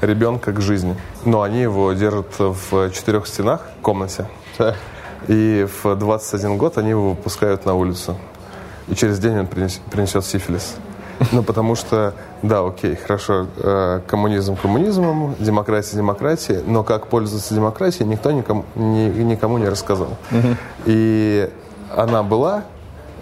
[0.00, 0.96] ребенка к жизни.
[1.24, 4.26] Но они его держат в четырех стенах в комнате.
[5.28, 8.16] И в 21 год они его выпускают на улицу.
[8.88, 10.76] И через день он принес- принесет сифилис.
[11.32, 18.08] Ну, потому что, да, окей, хорошо, э, коммунизм коммунизмом, демократия демократией, но как пользоваться демократией,
[18.08, 20.16] никто никому, ни- никому не рассказал.
[20.86, 21.48] И
[21.94, 22.62] она была,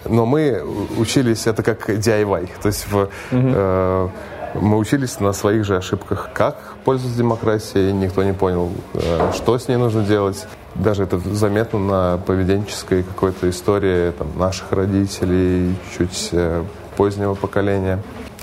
[0.05, 0.63] но мы
[0.97, 4.07] учились, это как DIY, то есть в, э,
[4.55, 6.29] мы учились на своих же ошибках.
[6.33, 10.47] Как пользоваться демократией, никто не понял, э, что с ней нужно делать.
[10.75, 16.63] Даже это заметно на поведенческой какой-то истории там, наших родителей, чуть э,
[16.99, 17.99] позднего поколения.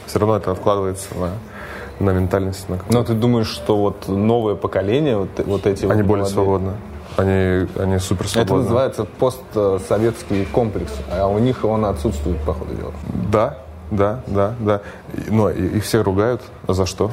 [0.06, 1.30] Все равно это откладывается на,
[2.00, 2.66] на ментальность.
[2.70, 6.32] На Но ты думаешь, что вот новое поколение, вот, вот эти Они вот более молодые-
[6.32, 6.72] свободны.
[7.18, 8.62] Они, они супер Это свободны.
[8.62, 12.92] называется постсоветский комплекс, а у них он отсутствует, по ходу дела.
[13.30, 13.58] Да,
[13.90, 14.80] да, да, да.
[15.28, 16.40] Но и- их все ругают.
[16.66, 17.10] А за что?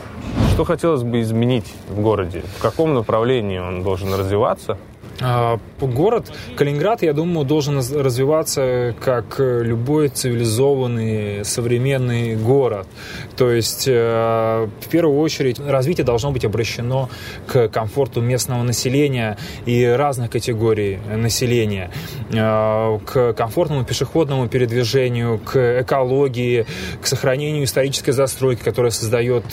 [0.54, 2.42] Что хотелось бы изменить в городе?
[2.58, 4.78] В каком направлении он должен развиваться?
[5.22, 12.88] А, Город Калининград, я думаю, должен раз- развиваться как э, любой цивилизованный современный город.
[13.36, 17.10] То есть, э, в первую очередь, развитие должно быть обращено
[17.48, 21.92] к комфорту местного населения и разных категорий населения,
[22.32, 26.66] Э, к комфортному пешеходному передвижению, к экологии,
[27.02, 29.44] к сохранению исторической застройки, которая создает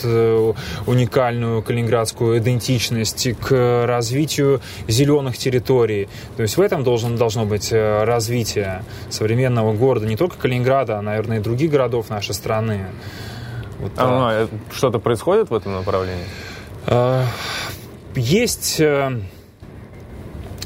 [0.86, 5.49] уникальную калининградскую идентичность, к развитию зеленых территорий.
[5.58, 11.02] То есть в этом должен, должно быть э, развитие современного города, не только Калининграда, а,
[11.02, 12.86] наверное, и других городов нашей страны.
[13.80, 13.92] Вот.
[13.96, 16.24] А, э, что-то происходит в этом направлении?
[16.86, 17.24] Э,
[18.14, 18.80] Есть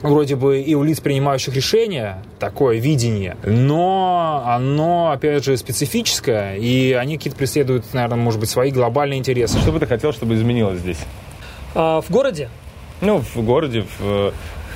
[0.04, 6.92] вроде бы и у лиц, принимающих решения, такое видение, но оно, опять же, специфическое, и
[6.92, 9.58] они какие-то преследуют, наверное, может быть, свои глобальные интересы.
[9.58, 10.98] Что бы ты хотел, чтобы изменилось здесь?
[11.74, 12.50] А, в городе?
[13.00, 14.32] Ну, в городе, в,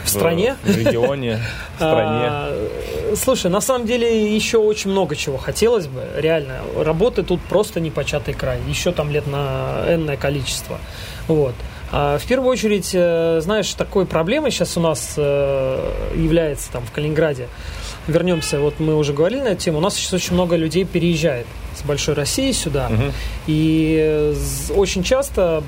[0.09, 0.57] В стране?
[0.63, 1.41] в регионе,
[1.75, 2.27] в стране.
[2.31, 6.05] А, слушай, на самом деле еще очень много чего хотелось бы.
[6.17, 8.59] Реально, работы тут просто непочатый край.
[8.69, 10.79] Еще там лет на энное количество.
[11.27, 11.55] Вот.
[11.91, 16.93] А в первую очередь, э, знаешь, такой проблемой сейчас у нас э, является там в
[16.93, 17.49] Калининграде.
[18.07, 19.79] Вернемся, вот мы уже говорили на эту тему.
[19.79, 22.91] У нас сейчас очень много людей переезжает с большой России сюда.
[23.47, 24.35] И э,
[24.75, 25.63] очень часто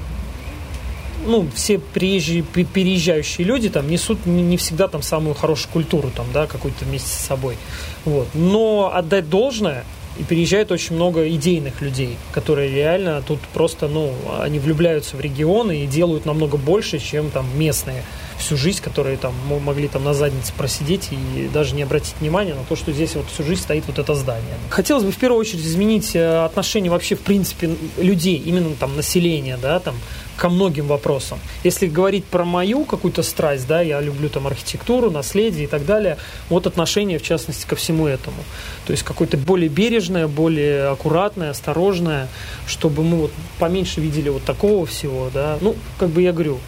[1.26, 6.26] ну, все приезжие, пе- переезжающие люди там несут не, всегда там самую хорошую культуру там,
[6.32, 7.56] да, какую-то вместе с собой.
[8.04, 8.28] Вот.
[8.34, 9.84] Но отдать должное,
[10.18, 15.84] и переезжает очень много идейных людей, которые реально тут просто, ну, они влюбляются в регионы
[15.84, 18.02] и делают намного больше, чем там местные
[18.38, 22.54] всю жизнь, которые там мо- могли там на заднице просидеть и даже не обратить внимания
[22.54, 24.54] на то, что здесь вот всю жизнь стоит вот это здание.
[24.70, 29.58] Хотелось бы в первую очередь изменить э, отношение вообще в принципе людей, именно там населения,
[29.60, 29.94] да, там
[30.40, 31.38] ко многим вопросам.
[31.64, 36.16] Если говорить про мою какую-то страсть, да, я люблю там архитектуру, наследие и так далее,
[36.48, 38.42] вот отношение, в частности, ко всему этому.
[38.86, 42.28] То есть какое-то более бережное, более аккуратное, осторожное,
[42.66, 45.58] чтобы мы вот поменьше видели вот такого всего, да.
[45.60, 46.58] Ну, как бы я говорю,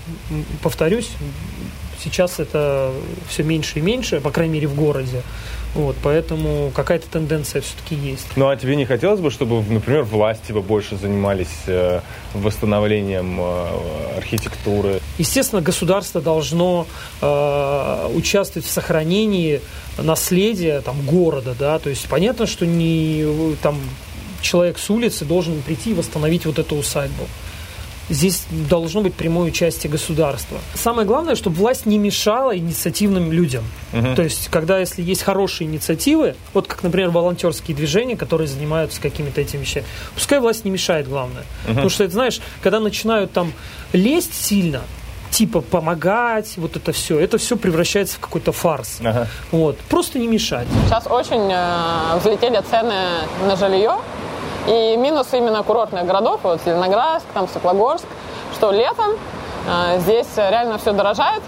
[0.62, 1.08] повторюсь,
[2.04, 2.92] сейчас это
[3.26, 5.22] все меньше и меньше, по крайней мере, в городе.
[5.74, 8.26] Вот, поэтому какая-то тенденция все-таки есть.
[8.36, 12.00] Ну, а тебе не хотелось бы, чтобы, например, власти бы больше занимались э,
[12.34, 15.00] восстановлением э, архитектуры?
[15.16, 16.86] Естественно, государство должно
[17.22, 19.62] э, участвовать в сохранении
[19.96, 23.78] наследия там, города, да, то есть понятно, что не там
[24.42, 27.26] человек с улицы должен прийти и восстановить вот эту усадьбу.
[28.08, 30.58] Здесь должно быть прямое участие государства.
[30.74, 33.64] Самое главное, чтобы власть не мешала инициативным людям.
[33.92, 39.40] То есть, когда если есть хорошие инициативы, вот как, например, волонтерские движения, которые занимаются какими-то
[39.40, 41.44] этими вещами, пускай власть не мешает, главное.
[41.66, 43.52] Потому что, это, знаешь, когда начинают там
[43.92, 44.82] лезть сильно,
[45.30, 48.98] типа помогать, вот это все, это все превращается в какой-то фарс.
[49.00, 49.26] Ага.
[49.50, 49.78] Вот.
[49.88, 50.68] Просто не мешать.
[50.86, 53.96] Сейчас очень э, взлетели цены на жилье.
[54.66, 58.06] И минус именно курортных городов, вот Зеленоградск, там Светлогорск,
[58.54, 59.12] что летом
[59.66, 61.42] э, здесь реально все дорожает,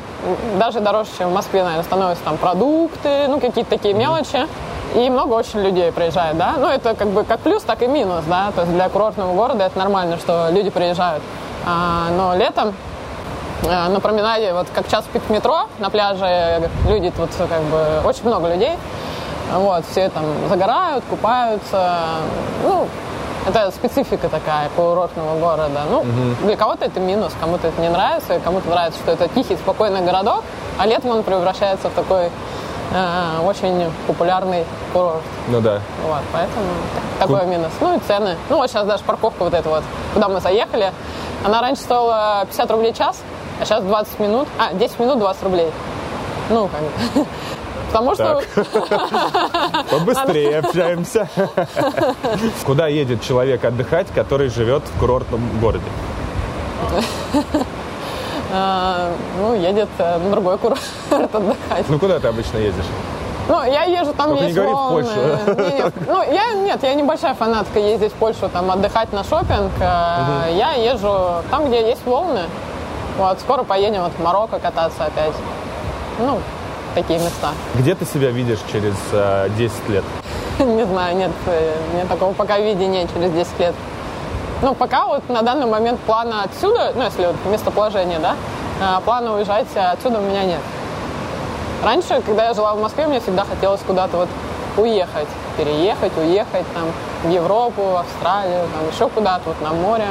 [0.59, 4.46] даже дороже, чем в Москве, наверное, становятся там продукты, ну какие-то такие мелочи.
[4.94, 6.55] И много очень людей приезжает, да.
[6.57, 8.53] Ну, это как бы как плюс, так и минус, да.
[8.55, 11.22] То есть для курортного города это нормально, что люди приезжают.
[11.66, 12.74] А, но летом
[13.64, 18.24] э, на променаде, вот как час пик метро, на пляже люди тут как бы очень
[18.24, 18.72] много людей.
[19.53, 21.97] Вот, все там загорают, купаются.
[22.62, 22.88] Ну,
[23.47, 25.82] это специфика такая курортного города.
[25.90, 26.05] Ну,
[26.45, 30.45] для кого-то это минус, кому-то это не нравится, кому-то нравится, что это тихий, спокойный городок,
[30.78, 32.30] а летом он превращается в такой
[32.92, 35.22] э, очень популярный курорт.
[35.49, 35.80] Ну да.
[36.07, 36.66] Вот, поэтому
[37.18, 37.70] такой минус.
[37.80, 38.36] Ну и цены.
[38.49, 39.82] Ну вот сейчас даже парковка вот эта вот,
[40.14, 40.92] куда мы заехали,
[41.45, 43.20] она раньше стоила 50 рублей час,
[43.61, 45.70] а сейчас 20 минут, а, 10 минут 20 рублей.
[46.49, 47.26] Ну, как бы.
[47.95, 48.42] Потому что...
[49.90, 51.28] Побыстрее общаемся.
[52.66, 55.84] Куда едет человек отдыхать, который живет в курортном городе?
[58.53, 60.80] А, ну, едет э, на другой курорт
[61.11, 61.88] отдыхать.
[61.88, 62.84] Ну, куда ты обычно ездишь?
[63.49, 65.05] Ну, я езжу, там Только не есть говори в волны.
[65.05, 65.20] Польшу.
[65.61, 69.72] Не, не, ну, я, нет, я небольшая фанатка ездить в Польшу, там, отдыхать на шопинг.
[69.80, 72.42] Я езжу там, где есть волны.
[73.18, 75.34] Вот, скоро поедем вот в Марокко кататься опять.
[76.18, 76.40] Ну,
[76.95, 77.53] такие места.
[77.74, 80.05] Где ты себя видишь через э, 10 лет?
[80.59, 83.74] Не знаю, нет, э, нет такого пока видения через 10 лет.
[84.62, 88.36] Ну, пока вот на данный момент плана отсюда, ну, если вот местоположение, да,
[88.80, 90.61] а, плана уезжать отсюда у меня нет.
[91.82, 94.28] Раньше, когда я жила в Москве, мне всегда хотелось куда-то вот
[94.76, 95.28] уехать,
[95.59, 96.84] переехать, уехать там
[97.24, 100.07] в Европу, в Австралию, там еще куда-то, вот на море.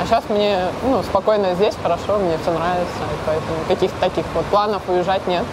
[0.00, 4.82] А сейчас мне, ну, спокойно здесь, хорошо, мне все нравится, поэтому каких-то таких вот планов
[4.88, 5.44] уезжать нет.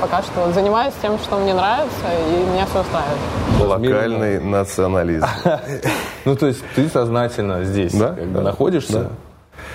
[0.00, 3.18] Пока что занимаюсь тем, что мне нравится, и меня все устраивает.
[3.60, 5.26] Локальный национализм.
[6.24, 9.08] Ну, то есть ты сознательно здесь находишься,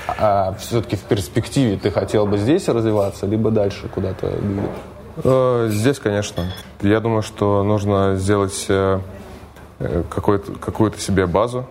[0.08, 4.70] а все-таки в перспективе ты хотел бы здесь развиваться, либо дальше куда-то двигаться?
[5.24, 6.52] Э, Здесь, конечно.
[6.82, 9.00] Я думаю, что нужно сделать э,
[9.80, 11.66] э, какой-то- какую-то себе базу,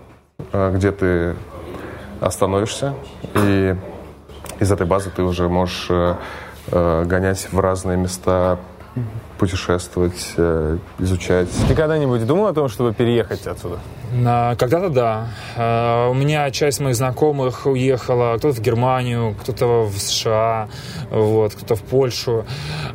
[0.53, 1.37] где ты
[2.21, 2.95] остановишься,
[3.35, 3.77] и
[4.59, 5.89] из этой базы ты уже можешь
[6.71, 8.59] гонять в разные места,
[9.47, 11.49] путешествовать, э, изучать.
[11.67, 13.81] Ты когда-нибудь думал о том, чтобы переехать отсюда?
[14.57, 15.27] Когда-то да.
[15.57, 20.69] Э, У меня часть моих знакомых уехала, кто-то в Германию, кто-то в США,
[21.11, 22.45] вот, кто-то в Польшу.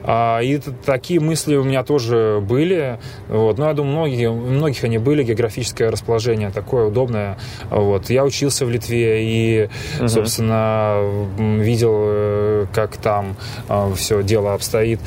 [0.05, 2.97] А, И такие мысли у меня тоже были.
[3.27, 3.57] Вот.
[3.57, 5.23] Но я думаю, многие, у многих они были.
[5.23, 7.37] Географическое расположение такое удобное.
[7.69, 8.09] Вот.
[8.09, 9.69] Я учился в Литве и,
[10.07, 10.99] собственно,
[11.37, 13.35] м, видел, э, как там
[13.95, 14.99] все дело обстоит.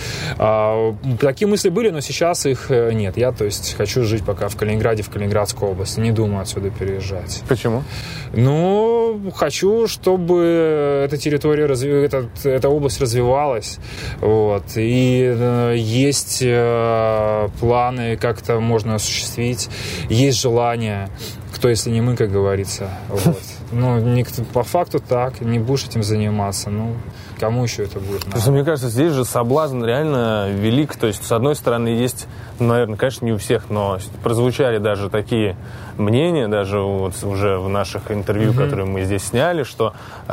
[1.30, 3.16] Такие мысли были, но сейчас их э, нет.
[3.16, 6.00] Я, то есть, хочу жить пока в Калининграде, в Калининградской области.
[6.00, 7.44] Не думаю отсюда переезжать.
[7.48, 7.84] Почему?
[8.32, 13.78] Ну, хочу, чтобы эта территория, разви- этот- эта область развивалась.
[14.20, 14.64] Вот.
[14.74, 19.68] И э, есть э, планы, как это можно осуществить.
[20.08, 21.08] Есть желание.
[21.54, 22.90] Кто, если не мы, как говорится.
[23.08, 23.38] Вот.
[23.72, 25.40] Ну, никто- по факту так.
[25.40, 26.70] Не будешь этим заниматься.
[26.70, 26.96] Ну,
[27.40, 28.38] кому еще это будет надо?
[28.38, 30.94] Слушай, мне кажется, здесь же соблазн реально велик.
[30.96, 32.28] То есть, с одной стороны, есть,
[32.58, 35.56] наверное, конечно, не у всех, но прозвучали даже такие
[35.96, 39.94] мнения, даже вот уже в наших интервью, которые мы здесь сняли, что
[40.28, 40.32] э,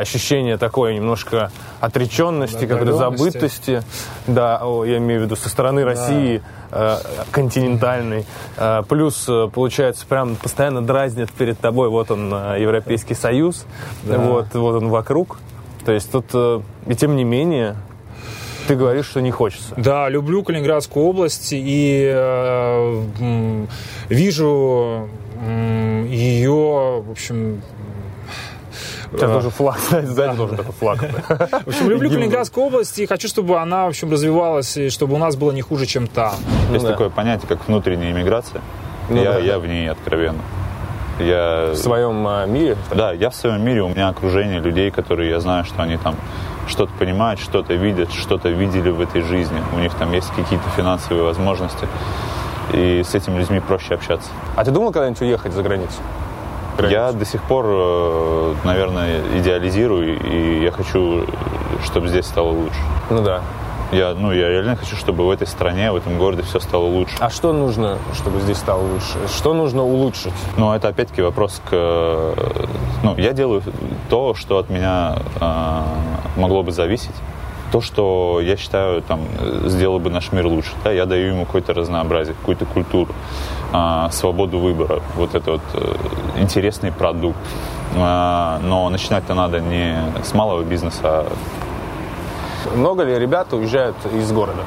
[0.00, 1.50] ощущение такое немножко
[1.80, 3.38] отреченности, как-то Отдаленности.
[3.38, 3.82] забытости,
[4.26, 6.96] да, о, я имею в виду со стороны России э,
[7.32, 8.26] континентальной.
[8.56, 13.64] Э, плюс, э, получается, прям постоянно дразнят перед тобой, вот он, э, Европейский Союз,
[14.04, 15.38] вот, вот он вокруг.
[15.84, 17.76] То есть тут, э, и тем не менее,
[18.66, 19.74] ты говоришь, что не хочется.
[19.76, 23.66] Да, люблю Калининградскую область и э,
[24.08, 25.08] вижу
[25.46, 27.60] м, ее, в общем,
[29.12, 30.98] Сейчас должен флаг, знаете, сзади должен такой флаг.
[30.98, 35.18] в общем, люблю Калининградскую область и хочу, чтобы она, в общем, развивалась и чтобы у
[35.18, 36.34] нас было не хуже, чем там.
[36.72, 36.92] Есть да.
[36.92, 38.62] такое понятие, как внутренняя иммиграция.
[39.10, 40.40] Ну я в ней откровенно.
[41.18, 41.70] Я...
[41.72, 42.76] В своем э, мире.
[42.92, 46.16] Да, я в своем мире, у меня окружение людей, которые я знаю, что они там
[46.66, 49.60] что-то понимают, что-то видят, что-то видели в этой жизни.
[49.74, 51.86] У них там есть какие-то финансовые возможности.
[52.72, 54.30] И с этими людьми проще общаться.
[54.56, 55.96] А ты думал когда-нибудь уехать за границу?
[56.78, 61.24] Я до сих пор, э, наверное, идеализирую, и я хочу,
[61.84, 62.78] чтобы здесь стало лучше.
[63.10, 63.42] Ну да.
[63.94, 67.14] Я, ну, я реально хочу, чтобы в этой стране, в этом городе все стало лучше.
[67.20, 69.28] А что нужно, чтобы здесь стало лучше?
[69.28, 70.32] Что нужно улучшить?
[70.56, 72.34] Но это опять-таки вопрос к...
[73.04, 73.62] Ну, я делаю
[74.10, 75.82] то, что от меня э,
[76.36, 77.14] могло бы зависеть.
[77.70, 79.20] То, что я считаю, там,
[79.66, 80.72] сделало бы наш мир лучше.
[80.82, 80.90] Да?
[80.90, 83.14] Я даю ему какое-то разнообразие, какую-то культуру,
[83.72, 85.02] э, свободу выбора.
[85.14, 85.94] Вот это вот э,
[86.40, 87.38] интересный продукт.
[87.94, 91.26] Э, но начинать-то надо не с малого бизнеса, а
[92.74, 94.62] Много ли ребят уезжают из города?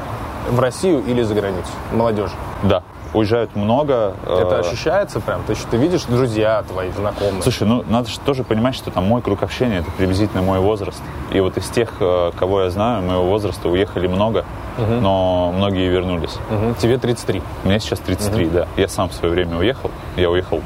[0.50, 1.70] В Россию или за границу?
[1.92, 2.32] Молодежь.
[2.64, 2.84] да,
[3.14, 4.14] уезжают много.
[4.24, 5.44] Это э, ощущается прям?
[5.44, 7.42] То есть ты видишь друзья твои, знакомые?
[7.42, 11.02] Слушай, ну надо же тоже понимать, что там мой круг общения это приблизительно мой возраст.
[11.32, 14.46] И вот из тех, э, кого я знаю, моего возраста уехали много,
[14.78, 16.38] но многие вернулись.
[16.50, 17.42] Мгм, Тебе 33.
[17.64, 18.68] Мне сейчас 33, да.
[18.78, 19.90] Я сам в свое время уехал.
[20.16, 20.62] Я уехал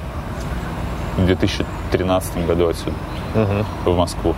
[1.18, 2.96] в 2013 году отсюда,
[3.86, 4.36] в Москву.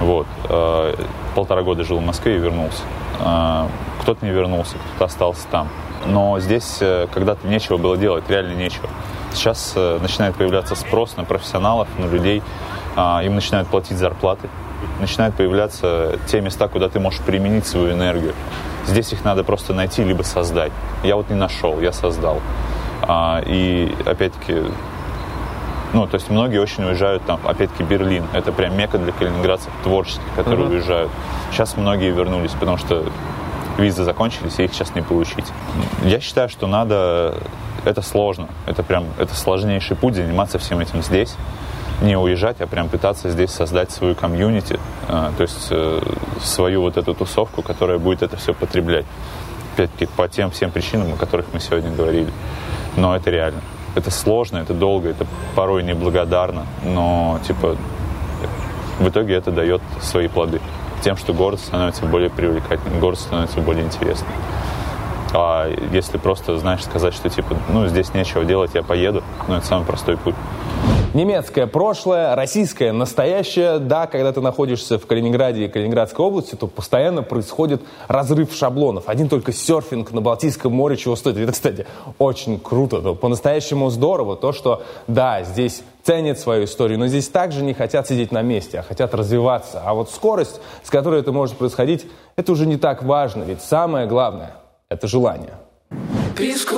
[0.00, 0.26] Вот.
[0.48, 0.94] Э,
[1.34, 2.82] полтора года жил в Москве и вернулся.
[3.20, 3.66] Э,
[4.02, 5.68] кто-то не вернулся, кто-то остался там.
[6.06, 8.88] Но здесь э, когда-то нечего было делать, реально нечего.
[9.32, 12.42] Сейчас начинает появляться спрос на профессионалов, на людей.
[12.96, 14.48] Им начинают платить зарплаты.
[15.00, 18.32] Начинают появляться те места, куда ты можешь применить свою энергию.
[18.86, 20.72] Здесь их надо просто найти, либо создать.
[21.04, 22.40] Я вот не нашел, я создал.
[23.46, 24.62] И опять-таки
[25.94, 28.24] ну, то есть многие очень уезжают там, опять-таки, Берлин.
[28.32, 30.72] Это прям мека для калининградцев творческих, которые uh-huh.
[30.74, 31.10] уезжают.
[31.50, 33.04] Сейчас многие вернулись, потому что
[33.78, 35.46] визы закончились, и их сейчас не получить.
[36.02, 37.34] Я считаю, что надо...
[37.84, 38.48] Это сложно.
[38.66, 39.04] Это прям...
[39.18, 41.34] Это сложнейший путь заниматься всем этим здесь.
[42.02, 44.78] Не уезжать, а прям пытаться здесь создать свою комьюнити,
[45.08, 46.00] э, то есть э,
[46.40, 49.04] свою вот эту тусовку, которая будет это все потреблять.
[49.74, 52.30] Опять-таки, по тем всем причинам, о которых мы сегодня говорили.
[52.96, 53.62] Но это реально.
[53.98, 55.26] Это сложно, это долго, это
[55.56, 57.76] порой неблагодарно, но, типа,
[59.00, 60.60] в итоге это дает свои плоды.
[61.02, 64.30] Тем, что город становится более привлекательным, город становится более интересным.
[65.34, 69.66] А если просто, знаешь, сказать, что, типа, ну, здесь нечего делать, я поеду, ну, это
[69.66, 70.36] самый простой путь.
[71.14, 73.78] Немецкое прошлое, российское настоящее.
[73.78, 79.04] Да, когда ты находишься в Калининграде и Калининградской области, то постоянно происходит разрыв шаблонов.
[79.08, 81.38] Один только серфинг на Балтийском море чего стоит.
[81.38, 81.86] Это, кстати,
[82.18, 83.14] очень круто.
[83.14, 88.30] По-настоящему здорово то, что, да, здесь ценят свою историю, но здесь также не хотят сидеть
[88.30, 89.82] на месте, а хотят развиваться.
[89.82, 92.06] А вот скорость, с которой это может происходить,
[92.36, 94.56] это уже не так важно, ведь самое главное–
[94.90, 95.54] это желание.
[96.36, 96.76] Песку